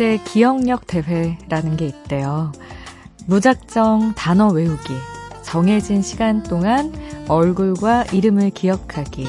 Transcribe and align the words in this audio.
국제 0.00 0.16
기억력 0.24 0.86
대회라는 0.86 1.76
게 1.76 1.84
있대요. 1.84 2.52
무작정 3.26 4.14
단어 4.16 4.48
외우기, 4.48 4.94
정해진 5.42 6.00
시간 6.00 6.42
동안 6.42 6.90
얼굴과 7.28 8.04
이름을 8.04 8.48
기억하기, 8.48 9.26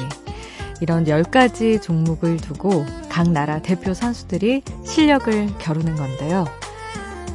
이런 0.80 1.04
10가지 1.04 1.82
종목을 1.82 2.38
두고 2.38 2.86
각 3.10 3.28
나라 3.28 3.60
대표 3.60 3.92
선수들이 3.92 4.62
실력을 4.82 5.58
겨루는 5.58 5.94
건데요. 5.94 6.46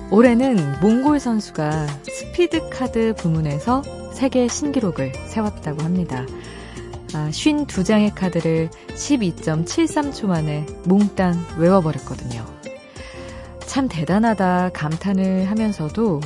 올해는 0.10 0.80
몽골 0.82 1.20
선수가 1.20 1.86
스피드 2.06 2.70
카드 2.70 3.14
부문에서 3.16 3.84
세계 4.14 4.48
신기록을 4.48 5.14
세웠다고 5.28 5.84
합니다. 5.84 6.26
아, 7.14 7.30
52장의 7.30 8.16
카드를 8.16 8.72
12.73초 8.96 10.26
만에 10.26 10.66
몽땅 10.86 11.36
외워버렸거든요. 11.60 12.57
참 13.78 13.88
대단하다 13.88 14.72
감탄을 14.74 15.52
하면서도 15.52 16.22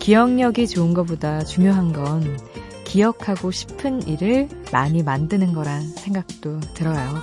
기억력이 0.00 0.68
좋은 0.68 0.92
것보다 0.92 1.42
중요한 1.42 1.94
건 1.94 2.38
기억하고 2.84 3.50
싶은 3.50 4.06
일을 4.06 4.50
많이 4.70 5.02
만드는 5.02 5.54
거란 5.54 5.80
생각도 5.80 6.60
들어요. 6.74 7.14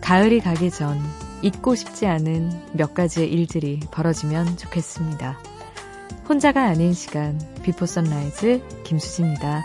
가을이 0.00 0.40
가기 0.40 0.72
전 0.72 1.00
잊고 1.42 1.76
싶지 1.76 2.08
않은 2.08 2.50
몇 2.72 2.92
가지의 2.92 3.30
일들이 3.30 3.78
벌어지면 3.92 4.56
좋겠습니다. 4.56 5.38
혼자가 6.28 6.64
아닌 6.64 6.92
시간, 6.92 7.40
Before 7.62 7.86
Sunrise 7.86 8.82
김수지입니다. 8.82 9.62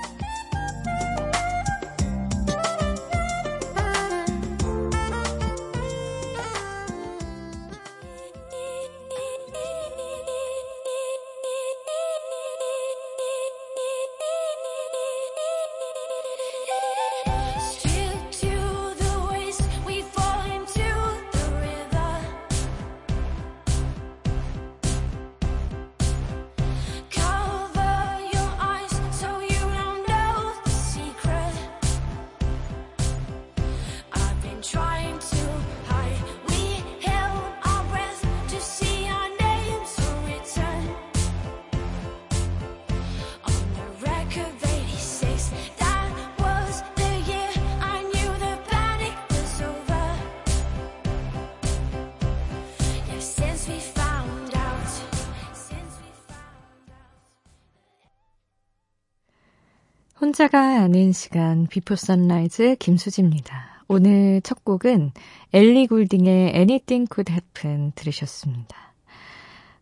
혼자가 60.44 60.82
아닌 60.82 61.14
시간 61.14 61.68
Before 61.68 61.96
Sunrise 61.96 62.76
김수지입니다. 62.78 63.86
오늘 63.88 64.42
첫 64.42 64.66
곡은 64.66 65.12
엘리 65.54 65.88
굴딩의 65.88 66.54
Anything 66.54 67.08
Could 67.14 67.32
Happen 67.32 67.94
들으셨습니다. 67.96 68.76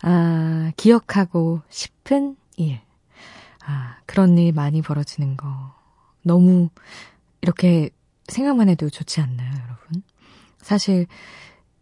아, 0.04 0.72
기억하고 0.78 1.62
싶은 1.70 2.36
일. 2.58 2.80
아, 3.66 3.98
그런 4.06 4.38
일 4.38 4.54
많이 4.54 4.84
벌어지는 4.84 5.36
거. 5.36 5.48
너무 6.22 6.70
이렇게 7.42 7.90
생각만 8.28 8.70
해도 8.70 8.88
좋지 8.88 9.20
않나요, 9.20 9.52
여러분? 9.64 10.04
사실 10.62 11.08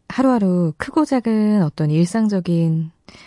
하루하루 0.08 0.72
크고 0.78 1.04
작은 1.04 1.64
어떤 1.64 1.92
일상적인 1.92 2.92
어, 2.92 3.20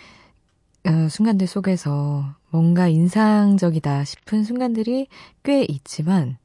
순간들 1.09 1.47
속에서 1.47 2.35
뭔가 2.49 2.87
인상적이다 2.87 4.03
싶은 4.03 4.43
순간들이 4.43 5.07
꽤 5.43 5.63
있지만, 5.63 6.37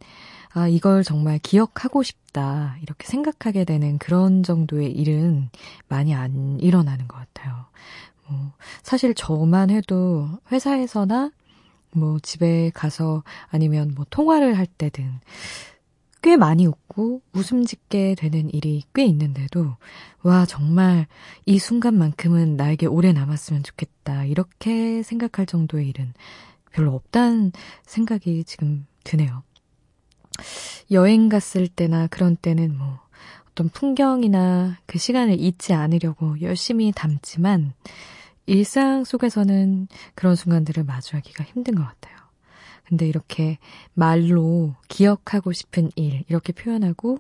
아, 0.55 0.69
이걸 0.69 1.05
정말 1.05 1.39
기억하고 1.39 2.03
싶다, 2.03 2.77
이렇게 2.83 3.07
생각하게 3.07 3.65
되는 3.65 3.99
그런 3.99 4.43
정도의 4.43 4.91
일은 4.93 5.51
많이 5.89 6.15
안 6.15 6.59
일어나는 6.61 7.09
것 7.09 7.17
같아요. 7.17 7.67
뭐, 8.27 8.53
사실 8.83 9.15
저만 9.15 9.71
해도 9.71 10.29
회사에서나 10.53 11.31
뭐 11.93 12.19
집에 12.21 12.71
가서 12.75 13.23
아니면 13.49 13.93
뭐 13.95 14.05
통화를 14.11 14.57
할 14.59 14.67
때든 14.67 15.21
꽤 16.29 16.37
많이 16.37 16.67
웃고 16.67 17.23
웃음 17.33 17.65
짓게 17.65 18.15
되는 18.15 18.53
일이 18.53 18.83
꽤 18.95 19.07
있는데도, 19.07 19.77
와, 20.23 20.45
정말 20.45 21.07
이 21.47 21.59
순간만큼은 21.59 22.55
나에게 22.59 22.85
오래 22.85 23.15
남았으면 23.15 23.63
좋겠다. 23.63 24.27
이렇게 24.27 25.03
생각할 25.03 25.47
정도의 25.47 25.89
일은 25.89 26.13
별로 26.71 26.95
없다는 26.95 27.53
생각이 27.87 28.45
지금 28.45 28.87
드네요. 29.05 29.43
여행 30.91 31.31
갔을 31.31 31.67
때나 31.67 32.09
그런 32.09 32.37
때는 32.37 32.77
뭐, 32.77 32.99
어떤 33.51 33.71
풍경이나 33.71 34.77
그 34.85 34.99
시간을 34.99 35.41
잊지 35.41 35.73
않으려고 35.73 36.39
열심히 36.43 36.93
담지만, 36.95 37.73
일상 38.45 39.05
속에서는 39.05 39.89
그런 40.15 40.37
순간들을 40.37 40.85
마주하기가 40.85 41.45
힘든 41.45 41.75
것 41.75 41.85
같아요. 41.85 42.18
근데 42.89 43.07
이렇게 43.07 43.59
말로 43.93 44.75
기억하고 44.89 45.53
싶은 45.53 45.91
일, 45.95 46.25
이렇게 46.29 46.55
표현하고 46.55 47.19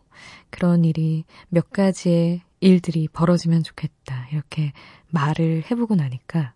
그런 0.49 0.83
일이 0.87 1.25
몇 1.51 1.69
가지의 1.71 2.41
일들이 2.61 3.06
벌어지면 3.09 3.65
좋겠다. 3.65 4.29
이렇게 4.33 4.73
말을 5.11 5.65
해보고 5.71 5.95
나니까 5.95 6.55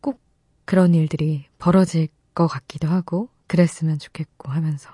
꼭 0.00 0.22
그런 0.64 0.94
일들이 0.94 1.44
벌어질 1.58 2.08
것 2.34 2.46
같기도 2.46 2.88
하고 2.88 3.28
그랬으면 3.46 3.98
좋겠고 3.98 4.50
하면서 4.50 4.88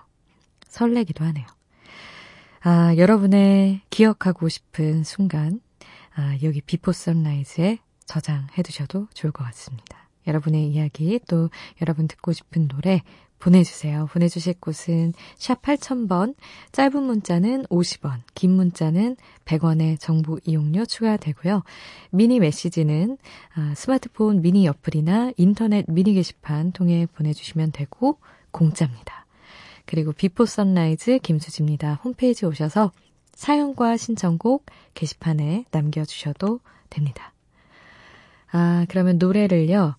설레기도 0.66 1.24
하네요. 1.26 1.46
아, 2.62 2.96
여러분의 2.96 3.82
기억하고 3.90 4.48
싶은 4.48 5.04
순간, 5.04 5.60
아, 6.16 6.36
여기 6.42 6.60
Before 6.60 6.90
Sunrise에 6.90 7.78
저장해 8.06 8.62
두셔도 8.64 9.06
좋을 9.14 9.30
것 9.30 9.44
같습니다. 9.44 10.08
여러분의 10.26 10.66
이야기, 10.66 11.20
또 11.28 11.50
여러분 11.80 12.08
듣고 12.08 12.32
싶은 12.32 12.66
노래 12.66 13.02
보내주세요. 13.38 14.06
보내주실 14.12 14.54
곳은 14.60 15.12
샵 15.36 15.62
8000번, 15.62 16.34
짧은 16.72 17.02
문자는 17.02 17.64
50원, 17.66 18.20
긴 18.34 18.52
문자는 18.52 19.16
100원의 19.44 20.00
정보 20.00 20.38
이용료 20.44 20.86
추가되고요. 20.86 21.62
미니 22.10 22.40
메시지는 22.40 23.18
아, 23.54 23.74
스마트폰 23.76 24.42
미니 24.42 24.66
어플이나 24.68 25.32
인터넷 25.36 25.84
미니 25.88 26.14
게시판 26.14 26.72
통해 26.72 27.06
보내주시면 27.14 27.72
되고 27.72 28.18
공짜입니다. 28.50 29.26
그리고 29.84 30.12
Before 30.12 30.46
Sunrise 30.46 31.20
김수지입니다. 31.20 32.00
홈페이지 32.02 32.44
오셔서 32.44 32.92
사연과 33.34 33.96
신청곡 33.96 34.66
게시판에 34.94 35.66
남겨주셔도 35.70 36.60
됩니다. 36.90 37.32
아, 38.50 38.86
그러면 38.88 39.18
노래를요. 39.18 39.96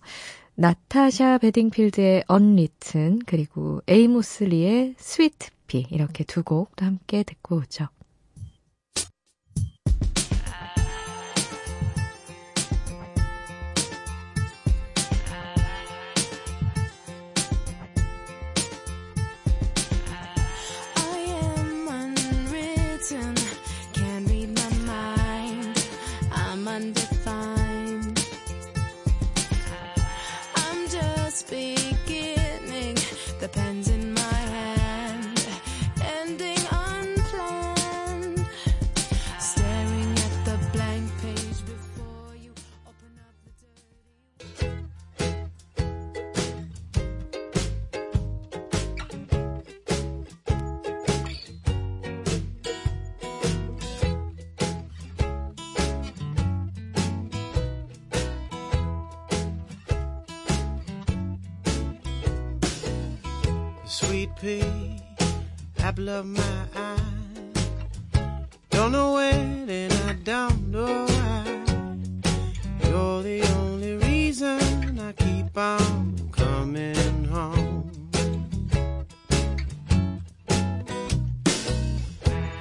나타샤 0.60 1.38
베딩필드의 1.38 2.24
Unwritten 2.26 3.20
그리고 3.26 3.80
에이모스 3.86 4.42
리의 4.42 4.96
Sweet 4.98 5.53
Pea 5.53 5.86
이렇게 5.92 6.24
두 6.24 6.42
곡도 6.42 6.84
함께 6.84 7.22
듣고 7.22 7.58
오죠. 7.58 7.86
Apple 65.98 66.08
of 66.10 66.26
my 66.26 66.64
eye. 66.76 67.00
Don't 68.70 68.92
know 68.92 69.14
when 69.14 69.68
and 69.68 69.92
I 69.92 70.12
don't 70.24 70.70
know 70.70 71.06
why. 71.06 71.44
You're 72.84 73.22
the 73.22 73.42
only 73.58 73.96
reason 73.96 74.98
I 75.00 75.12
keep 75.12 75.56
on 75.56 76.30
coming 76.30 77.24
home. 77.24 77.90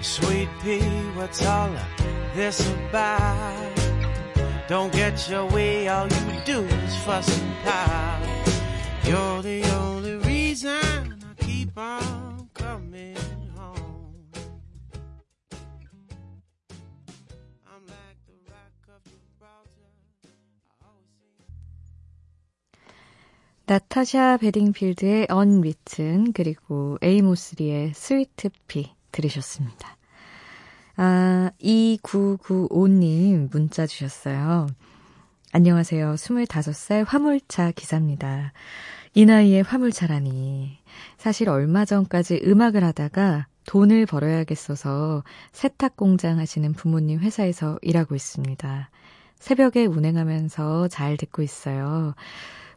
Sweet 0.01 0.49
pea, 0.61 0.79
what's 1.15 1.45
all 1.45 1.69
of 1.69 2.35
this 2.35 2.59
about? 2.69 3.73
Don't 4.67 4.91
get 4.91 5.29
your 5.29 5.45
way, 5.45 5.87
all 5.87 6.07
you 6.07 6.41
do 6.45 6.61
is 6.61 6.95
fuss 7.03 7.29
and 7.39 7.55
pout. 7.63 8.21
You're 9.03 9.41
the 9.41 9.63
only 9.75 9.96
나타샤 23.69 24.37
베딩필드의 24.37 25.27
언리튼 25.29 26.31
그리고 26.31 26.97
에이모스리의 27.01 27.91
스위트 27.93 28.47
피 28.65 28.93
들으셨습니다. 29.11 29.97
아, 30.95 31.51
2995님 31.61 33.51
문자 33.51 33.85
주셨어요. 33.85 34.67
안녕하세요. 35.51 36.13
25살 36.13 37.03
화물차 37.05 37.71
기사입니다. 37.71 38.53
이 39.13 39.25
나이에 39.25 39.59
화물차라니. 39.59 40.77
사실 41.17 41.49
얼마 41.49 41.83
전까지 41.83 42.43
음악을 42.45 42.85
하다가 42.85 43.47
돈을 43.65 44.05
벌어야겠어서 44.05 45.25
세탁 45.51 45.97
공장 45.97 46.39
하시는 46.39 46.71
부모님 46.71 47.19
회사에서 47.19 47.77
일하고 47.81 48.15
있습니다. 48.15 48.89
새벽에 49.39 49.85
운행하면서 49.87 50.87
잘 50.87 51.17
듣고 51.17 51.41
있어요. 51.41 52.15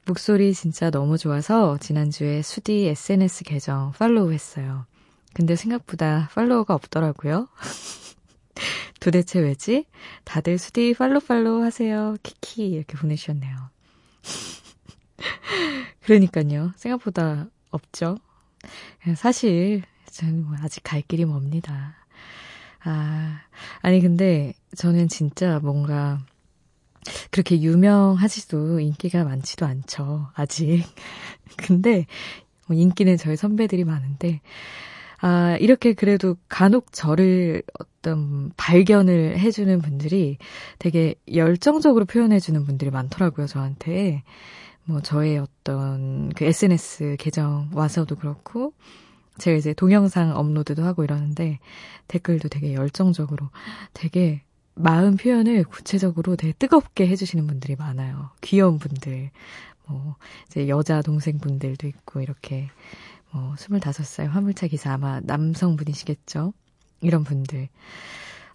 목소리 0.07 0.55
진짜 0.55 0.91
너무 0.91 1.19
좋아서 1.19 1.79
지난주에 1.79 2.43
수디 2.43 2.87
SNS 2.89 3.45
계정 3.45 3.93
팔로우 3.93 4.33
했어요. 4.33 4.87
근데 5.35 5.55
생각보다 5.57 6.29
팔로워가 6.35 6.75
없더라고요. 6.75 7.49
도대체 9.01 9.41
왜지? 9.41 9.87
다들 10.25 10.59
수디 10.59 10.95
팔로 10.95 11.21
팔로 11.21 11.63
하세요. 11.63 12.17
키키 12.23 12.69
이렇게 12.69 12.97
보내주셨네요. 12.97 13.57
그러니까요. 16.03 16.73
생각보다 16.77 17.47
없죠. 17.71 18.19
사실 19.17 19.83
저는 20.11 20.45
뭐 20.47 20.57
아직 20.61 20.83
갈 20.83 21.03
길이 21.03 21.25
멉니다. 21.25 21.95
아, 22.83 23.41
아니 23.83 24.01
근데 24.01 24.55
저는 24.77 25.09
진짜 25.09 25.61
뭔가 25.61 26.19
그렇게 27.31 27.61
유명하지도 27.61 28.81
인기가 28.81 29.25
많지도 29.25 29.67
않죠. 29.67 30.29
아직. 30.35 30.85
근데 31.57 32.07
뭐 32.67 32.77
인기는 32.77 33.17
저희 33.17 33.37
선배들이 33.37 33.85
많은데 33.85 34.41
아, 35.23 35.57
이렇게 35.61 35.93
그래도 35.93 36.37
간혹 36.49 36.93
저를 36.93 37.63
어떤 37.79 38.53
발견을 38.57 39.39
해주는 39.39 39.81
분들이 39.83 40.39
되게 40.79 41.15
열정적으로 41.33 42.07
표현해주는 42.07 42.65
분들이 42.65 42.91
많더라고요, 42.91 43.47
저한테. 43.47 44.23
뭐, 44.85 45.03
저의 45.03 45.39
어떤 45.39 46.31
그 46.31 46.45
SNS 46.47 47.17
계정 47.19 47.69
와서도 47.75 48.17
그렇고, 48.17 48.73
제가 49.39 49.59
이제 49.59 49.75
동영상 49.75 50.35
업로드도 50.35 50.83
하고 50.85 51.05
이러는데, 51.05 51.59
댓글도 52.09 52.49
되게 52.49 52.73
열정적으로, 52.73 53.51
되게 53.93 54.43
마음 54.83 55.17
표현을 55.17 55.65
구체적으로 55.65 56.37
되게 56.37 56.53
뜨겁게 56.53 57.07
해주시는 57.09 57.47
분들이 57.47 57.77
많아요. 57.77 58.31
귀여운 58.41 58.79
분들, 58.79 59.31
뭐, 59.87 60.17
이제 60.47 60.69
여자 60.69 61.03
동생분들도 61.03 61.87
있고, 61.87 62.21
이렇게. 62.21 62.69
뭐, 63.31 63.55
25살 63.57 64.29
화물차 64.29 64.67
기사 64.67 64.93
아마 64.93 65.21
남성분이시겠죠? 65.21 66.53
이런 67.01 67.25
분들. 67.25 67.69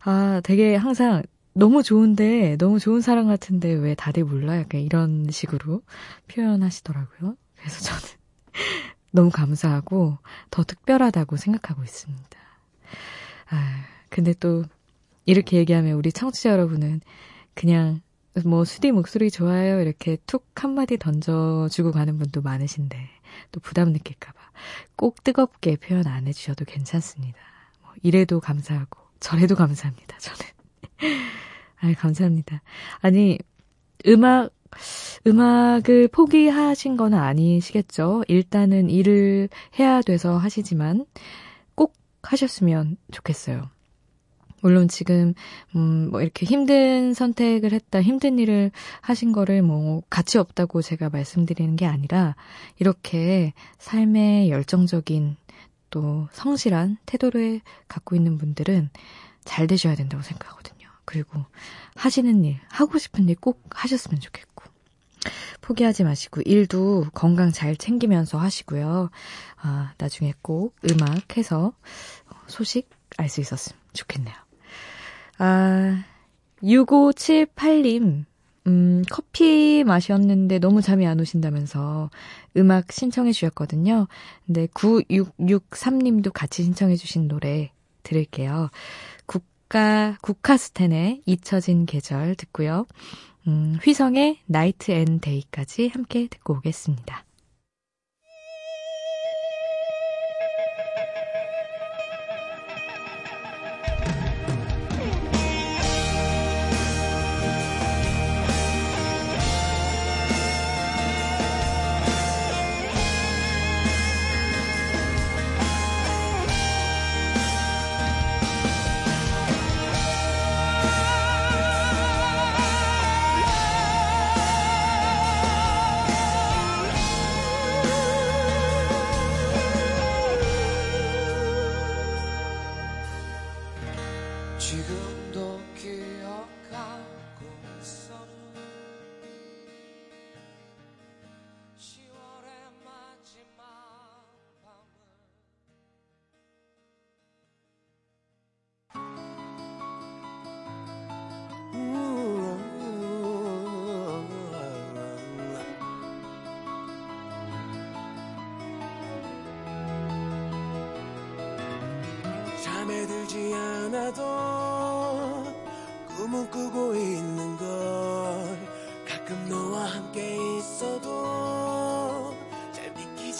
아, 0.03 0.41
되게 0.43 0.75
항상 0.75 1.23
너무 1.53 1.83
좋은데, 1.83 2.57
너무 2.57 2.79
좋은 2.79 3.01
사람 3.01 3.27
같은데 3.27 3.71
왜 3.71 3.95
다들 3.95 4.25
몰라? 4.25 4.57
약간 4.57 4.81
이런 4.81 5.29
식으로 5.31 5.81
표현하시더라고요. 6.27 7.37
그래서 7.55 7.79
저는 7.81 8.01
너무 9.11 9.29
감사하고 9.29 10.17
더 10.51 10.63
특별하다고 10.63 11.37
생각하고 11.37 11.83
있습니다. 11.83 12.37
아, 13.49 13.85
근데 14.09 14.33
또 14.33 14.65
이렇게 15.25 15.57
얘기하면 15.57 15.93
우리 15.93 16.11
청취자 16.11 16.51
여러분은 16.51 17.01
그냥 17.53 18.01
뭐 18.43 18.65
수디 18.65 18.91
목소리 18.91 19.31
좋아요 19.31 19.79
이렇게 19.79 20.17
툭 20.27 20.45
한마디 20.55 20.97
던져주고 20.97 21.91
가는 21.91 22.17
분도 22.17 22.41
많으신데 22.41 22.97
또 23.51 23.59
부담 23.59 23.91
느낄까봐 23.93 24.37
꼭 24.95 25.23
뜨겁게 25.23 25.77
표현 25.77 26.07
안 26.07 26.27
해주셔도 26.27 26.65
괜찮습니다. 26.65 27.37
뭐 27.81 27.91
이래도 28.03 28.39
감사하고 28.39 28.99
저래도 29.19 29.55
감사합니다. 29.55 30.17
저는 30.17 30.39
아 31.79 31.93
감사합니다. 31.93 32.61
아니 32.99 33.37
음악 34.07 34.51
음악을 35.25 36.09
포기하신 36.09 36.97
건 36.97 37.13
아니시겠죠? 37.13 38.23
일단은 38.27 38.89
일을 38.89 39.49
해야 39.79 40.01
돼서 40.01 40.37
하시지만 40.37 41.05
꼭 41.75 41.93
하셨으면 42.21 42.97
좋겠어요. 43.11 43.69
물론 44.65 44.87
지금 44.87 45.35
음 45.75 46.09
뭐 46.09 46.21
이렇게 46.21 46.45
힘든 46.45 47.13
선택을 47.13 47.71
했다, 47.71 48.01
힘든 48.01 48.39
일을 48.39 48.71
하신 49.01 49.31
거를 49.31 49.61
뭐 49.61 50.01
가치 50.09 50.37
없다고 50.39 50.81
제가 50.81 51.09
말씀드리는 51.09 51.75
게 51.75 51.85
아니라 51.85 52.35
이렇게 52.79 53.53
삶에 53.77 54.49
열정적인 54.49 55.35
또 55.91 56.27
성실한 56.31 56.97
태도를 57.05 57.61
갖고 57.87 58.15
있는 58.15 58.37
분들은 58.37 58.89
잘 59.45 59.67
되셔야 59.67 59.95
된다고 59.95 60.23
생각하거든요. 60.23 60.87
그리고 61.05 61.45
하시는 61.95 62.43
일, 62.43 62.59
하고 62.69 62.97
싶은 62.97 63.29
일 63.29 63.35
꼭 63.35 63.61
하셨으면 63.69 64.19
좋겠고. 64.19 64.65
포기하지 65.61 66.03
마시고 66.03 66.41
일도 66.45 67.07
건강 67.13 67.51
잘 67.51 67.75
챙기면서 67.75 68.37
하시고요. 68.37 69.09
아, 69.57 69.93
나중에 69.97 70.33
꼭 70.41 70.75
음악 70.89 71.37
해서 71.37 71.73
소식 72.47 72.89
알 73.17 73.29
수 73.29 73.41
있었으면 73.41 73.79
좋겠네요. 73.93 74.35
아, 75.37 76.03
6578님, 76.61 78.25
음, 78.67 79.03
커피 79.11 79.83
마셨는데 79.85 80.59
너무 80.59 80.81
잠이 80.81 81.05
안 81.05 81.19
오신다면서 81.19 82.09
음악 82.57 82.91
신청해 82.91 83.31
주셨거든요. 83.31 84.07
근데 84.45 84.67
9663님도 84.67 86.31
같이 86.33 86.63
신청해 86.63 86.95
주신 86.95 87.27
노래 87.27 87.71
들을게요. 88.03 88.69
국가, 89.25 90.17
국카스텐의 90.21 91.21
잊혀진 91.25 91.85
계절 91.85 92.35
듣고요. 92.35 92.87
음, 93.47 93.77
휘성의 93.83 94.39
Night 94.47 94.91
and 94.91 95.19
Day까지 95.19 95.89
함께 95.89 96.27
듣고 96.27 96.55
오겠습니다. 96.55 97.23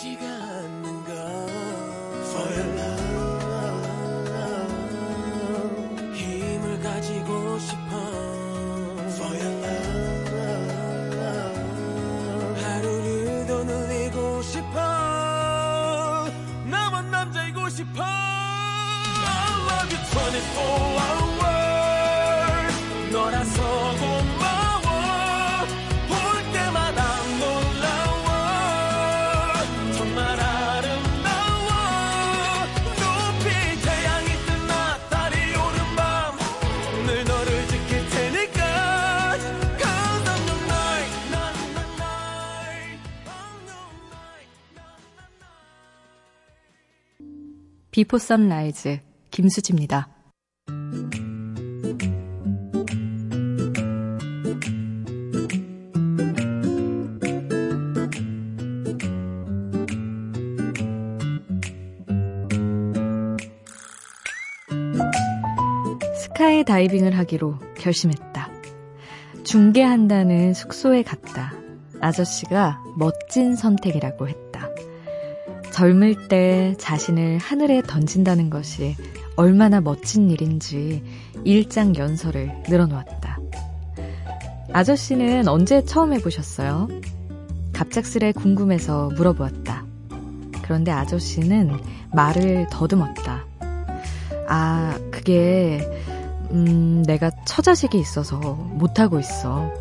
믿기 0.05 0.34
Before 47.95 48.17
Sunrise 48.17 48.99
김수지입니다. 49.31 50.09
스카이 66.17 66.65
다이빙을 66.65 67.17
하기로 67.17 67.59
결심했다. 67.77 68.49
중계한다는 69.45 70.53
숙소에 70.53 71.03
갔다. 71.03 71.53
아저씨가 72.01 72.83
멋진 72.97 73.55
선택이라고 73.55 74.27
했다. 74.27 74.44
젊을 75.75 76.29
때 76.29 76.73
자신을 76.77 77.37
하늘에 77.37 77.81
던진다는 77.81 78.49
것이 78.49 78.95
얼마나 79.35 79.81
멋진 79.81 80.29
일인지 80.31 81.03
일장 81.43 81.97
연설을 81.97 82.63
늘어놓았다. 82.69 83.39
아저씨는 84.71 85.49
언제 85.49 85.83
처음 85.83 86.13
해보셨어요? 86.13 86.87
갑작스레 87.73 88.31
궁금해서 88.31 89.09
물어보았다. 89.17 89.83
그런데 90.61 90.91
아저씨는 90.91 91.77
말을 92.13 92.67
더듬었다. 92.71 93.45
아, 94.47 94.97
그게, 95.11 95.81
음, 96.51 97.03
내가 97.05 97.31
처자식이 97.45 97.99
있어서 97.99 98.37
못하고 98.39 99.19
있어. 99.19 99.73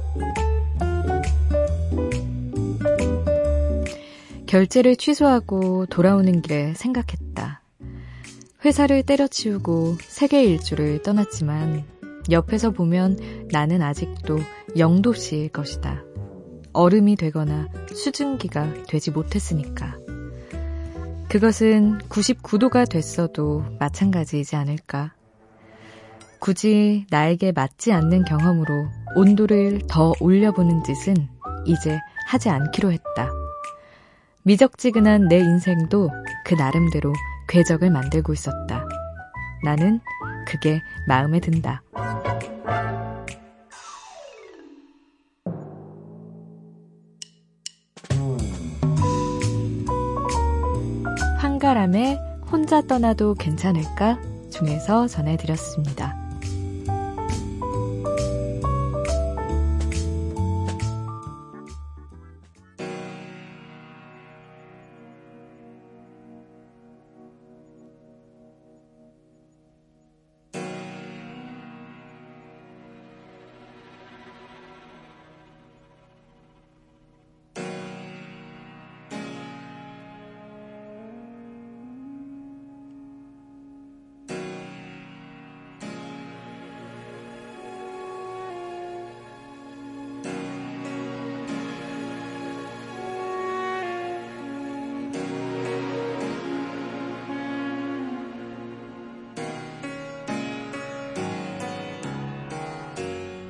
결제를 4.54 4.94
취소하고 4.94 5.86
돌아오는 5.86 6.40
길에 6.40 6.74
생각했다. 6.74 7.60
회사를 8.64 9.02
때려치우고 9.02 9.96
세계 10.00 10.44
일주를 10.44 11.02
떠났지만 11.02 11.82
옆에서 12.30 12.70
보면 12.70 13.48
나는 13.50 13.82
아직도 13.82 14.38
영도씨일 14.78 15.48
것이다. 15.48 16.04
얼음이 16.72 17.16
되거나 17.16 17.66
수증기가 17.92 18.84
되지 18.84 19.10
못했으니까. 19.10 19.96
그것은 21.28 21.98
99도가 22.08 22.88
됐어도 22.88 23.64
마찬가지이지 23.80 24.54
않을까. 24.54 25.14
굳이 26.38 27.06
나에게 27.10 27.50
맞지 27.50 27.90
않는 27.90 28.24
경험으로 28.24 28.86
온도를 29.16 29.80
더 29.88 30.12
올려보는 30.20 30.84
짓은 30.84 31.28
이제 31.66 31.98
하지 32.28 32.50
않기로 32.50 32.92
했다. 32.92 33.43
미적지근한 34.46 35.28
내 35.28 35.38
인생도 35.38 36.10
그 36.44 36.54
나름대로 36.54 37.14
궤적을 37.48 37.90
만들고 37.90 38.34
있었다. 38.34 38.86
나는 39.64 40.00
그게 40.46 40.82
마음에 41.08 41.40
든다. 41.40 41.82
한가람에 51.38 52.18
혼자 52.52 52.82
떠나도 52.82 53.36
괜찮을까 53.36 54.20
중에서 54.50 55.06
전해드렸습니다. 55.06 56.23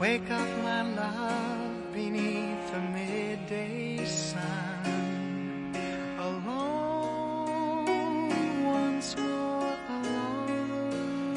Wake 0.05 0.31
up, 0.31 0.49
my 0.63 0.83
love, 0.83 1.95
beneath 1.95 2.73
the 2.73 2.81
midday 2.93 4.05
sun. 4.05 5.75
Alone, 6.19 7.87
once 8.67 9.17
more 9.17 9.79
alone. 9.97 11.33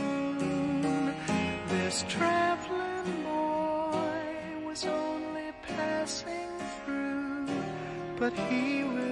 This 1.70 2.04
traveling 2.10 3.24
boy 3.24 4.68
was 4.68 4.84
only 4.86 5.54
passing 5.62 6.52
through, 6.84 7.48
but 8.20 8.34
he 8.50 8.84
will 8.84 9.07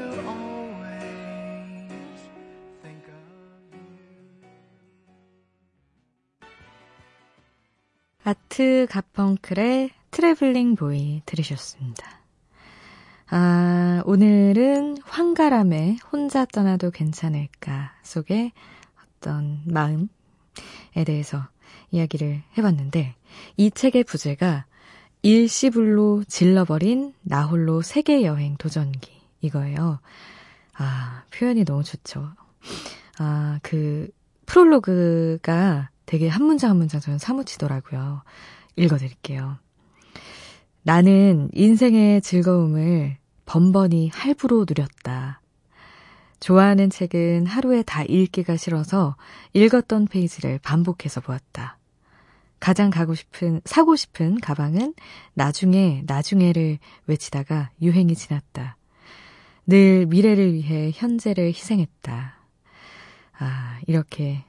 아트 8.55 8.87
가펑클의 8.89 9.89
Traveling 10.11 10.75
Boy 10.75 11.21
들으셨습니다. 11.25 12.21
아, 13.29 14.01
오늘은 14.05 14.99
황가람의 15.03 15.97
혼자 16.09 16.45
떠나도 16.45 16.91
괜찮을까 16.91 17.91
속의 18.03 18.53
어떤 19.03 19.59
마음에 19.65 20.07
대해서 21.05 21.45
이야기를 21.91 22.43
해봤는데, 22.57 23.15
이 23.57 23.71
책의 23.71 24.05
부제가 24.05 24.65
일시불로 25.21 26.23
질러버린 26.23 27.13
나홀로 27.23 27.81
세계 27.81 28.23
여행 28.23 28.55
도전기 28.55 29.11
이거예요. 29.41 29.99
아, 30.77 31.23
표현이 31.33 31.65
너무 31.65 31.83
좋죠. 31.83 32.29
아, 33.19 33.59
그 33.63 34.09
프롤로그가 34.45 35.89
되게 36.05 36.27
한 36.27 36.43
문장 36.43 36.71
한 36.71 36.77
문장 36.77 36.99
저는 37.01 37.17
사무치더라고요. 37.19 38.23
읽어드릴게요. 38.75 39.57
나는 40.83 41.49
인생의 41.53 42.21
즐거움을 42.21 43.17
번번이 43.45 44.09
할부로 44.13 44.65
누렸다. 44.67 45.41
좋아하는 46.39 46.89
책은 46.89 47.47
하루에 47.47 47.81
다 47.81 48.03
읽기가 48.03 48.57
싫어서 48.57 49.15
읽었던 49.53 50.07
페이지를 50.07 50.59
반복해서 50.59 51.21
보았다. 51.21 51.77
가장 52.59 52.89
가고 52.89 53.15
싶은, 53.15 53.61
사고 53.65 53.95
싶은 53.95 54.39
가방은 54.39 54.93
나중에, 55.33 56.03
나중에를 56.05 56.79
외치다가 57.07 57.69
유행이 57.81 58.15
지났다. 58.15 58.77
늘 59.67 60.05
미래를 60.05 60.53
위해 60.53 60.91
현재를 60.93 61.47
희생했다. 61.47 62.35
아, 63.39 63.79
이렇게 63.87 64.43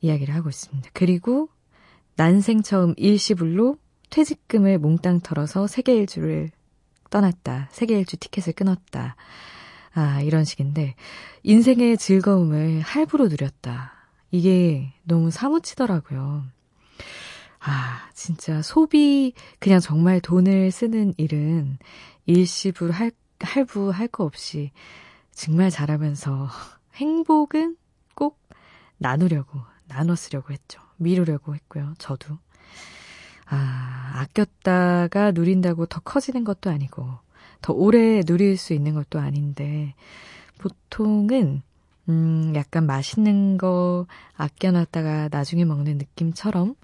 이야기를 0.00 0.34
하고 0.34 0.48
있습니다. 0.48 0.90
그리고 0.92 1.48
난생 2.16 2.62
처음 2.62 2.94
일시불로 2.96 3.76
퇴직금을 4.10 4.78
몽땅 4.78 5.20
털어서 5.20 5.66
세계 5.66 5.94
일주를 5.96 6.50
떠났다. 7.10 7.68
세계 7.72 7.98
일주 7.98 8.16
티켓을 8.16 8.52
끊었다. 8.54 9.16
아, 9.94 10.20
이런 10.20 10.44
식인데, 10.44 10.94
인생의 11.42 11.96
즐거움을 11.98 12.80
할부로 12.82 13.28
누렸다. 13.28 13.92
이게 14.30 14.92
너무 15.04 15.30
사무치더라고요. 15.30 16.44
아, 17.60 18.08
진짜 18.14 18.62
소비, 18.62 19.32
그냥 19.58 19.80
정말 19.80 20.20
돈을 20.20 20.70
쓰는 20.70 21.14
일은 21.16 21.78
일시불 22.26 22.90
할, 22.90 23.10
할부 23.40 23.90
할 23.90 24.08
거 24.08 24.24
없이 24.24 24.70
정말 25.32 25.70
잘하면서 25.70 26.48
행복은 26.94 27.76
꼭 28.14 28.38
나누려고, 28.98 29.60
나눠 29.88 30.14
쓰려고 30.14 30.52
했죠. 30.52 30.80
미루려고 30.96 31.54
했고요. 31.54 31.94
저도. 31.98 32.38
아, 33.46 34.12
아꼈다가 34.16 35.32
누린다고 35.32 35.86
더 35.86 36.00
커지는 36.00 36.44
것도 36.44 36.70
아니고, 36.70 37.08
더 37.62 37.72
오래 37.72 38.22
누릴 38.22 38.56
수 38.56 38.74
있는 38.74 38.94
것도 38.94 39.18
아닌데, 39.18 39.94
보통은, 40.58 41.62
음, 42.08 42.52
약간 42.54 42.86
맛있는 42.86 43.58
거 43.58 44.06
아껴놨다가 44.36 45.28
나중에 45.30 45.64
먹는 45.64 45.98
느낌처럼 45.98 46.74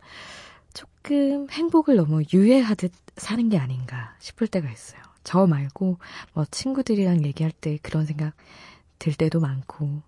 조금 0.72 1.48
행복을 1.50 1.96
너무 1.96 2.22
유예하듯 2.32 2.92
사는 3.16 3.48
게 3.48 3.58
아닌가 3.58 4.14
싶을 4.18 4.46
때가 4.46 4.70
있어요. 4.70 5.00
저 5.22 5.46
말고, 5.46 5.98
뭐, 6.32 6.44
친구들이랑 6.50 7.24
얘기할 7.24 7.52
때 7.52 7.78
그런 7.82 8.06
생각 8.06 8.34
들 8.98 9.14
때도 9.14 9.40
많고, 9.40 10.02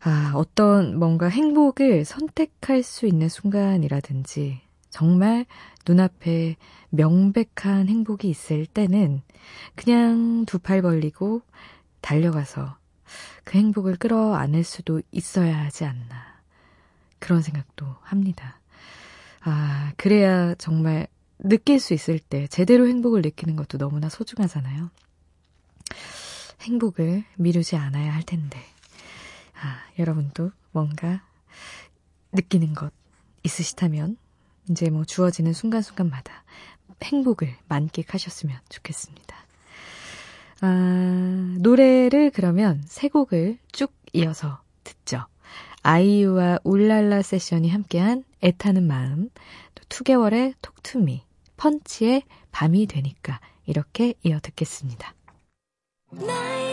아, 0.00 0.32
어떤 0.34 0.98
뭔가 0.98 1.28
행복을 1.28 2.04
선택할 2.04 2.82
수 2.82 3.06
있는 3.06 3.28
순간이라든지, 3.28 4.60
정말 4.90 5.44
눈앞에 5.86 6.56
명백한 6.90 7.88
행복이 7.88 8.28
있을 8.28 8.66
때는 8.66 9.22
그냥 9.74 10.44
두 10.46 10.58
팔 10.58 10.82
벌리고 10.82 11.42
달려가서 12.00 12.76
그 13.44 13.58
행복을 13.58 13.96
끌어안을 13.96 14.64
수도 14.64 15.02
있어야 15.10 15.58
하지 15.64 15.84
않나. 15.84 16.38
그런 17.18 17.42
생각도 17.42 17.86
합니다. 18.02 18.60
아, 19.40 19.92
그래야 19.96 20.54
정말 20.54 21.08
느낄 21.38 21.80
수 21.80 21.94
있을 21.94 22.18
때 22.18 22.46
제대로 22.48 22.86
행복을 22.86 23.22
느끼는 23.22 23.56
것도 23.56 23.78
너무나 23.78 24.08
소중하잖아요. 24.08 24.90
행복을 26.62 27.24
미루지 27.36 27.76
않아야 27.76 28.14
할 28.14 28.22
텐데. 28.22 28.58
아, 29.60 29.82
여러분도 29.98 30.52
뭔가 30.72 31.22
느끼는 32.32 32.74
것 32.74 32.92
있으시다면 33.42 34.16
이제 34.70 34.90
뭐 34.90 35.04
주어지는 35.04 35.52
순간순간마다 35.52 36.44
행복을 37.02 37.54
만끽하셨으면 37.68 38.58
좋겠습니다. 38.68 39.36
아, 40.60 41.56
노래를 41.58 42.30
그러면 42.30 42.82
세 42.86 43.08
곡을 43.08 43.58
쭉 43.72 43.92
이어서 44.12 44.60
듣죠. 44.84 45.24
아이유와 45.82 46.58
울랄라 46.64 47.22
세션이 47.22 47.70
함께한 47.70 48.24
애타는 48.42 48.86
마음, 48.86 49.30
또 49.74 49.84
2개월의 49.88 50.54
톡투미, 50.60 51.22
펀치의 51.56 52.22
밤이 52.50 52.86
되니까 52.86 53.40
이렇게 53.66 54.14
이어 54.22 54.40
듣겠습니다. 54.40 55.14
나에 56.10 56.67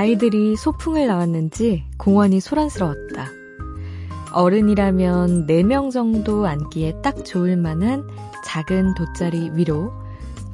아이들이 0.00 0.56
소풍을 0.56 1.08
나왔는지 1.08 1.84
공원이 1.98 2.40
소란스러웠다. 2.40 3.26
어른이라면 4.32 5.46
4명 5.46 5.90
정도 5.90 6.46
앉기에 6.46 7.02
딱 7.02 7.22
좋을 7.22 7.58
만한 7.58 8.08
작은 8.42 8.94
돗자리 8.94 9.50
위로 9.52 9.92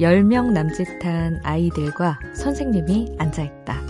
10명 0.00 0.50
남짓한 0.50 1.42
아이들과 1.44 2.18
선생님이 2.34 3.14
앉아있다. 3.18 3.82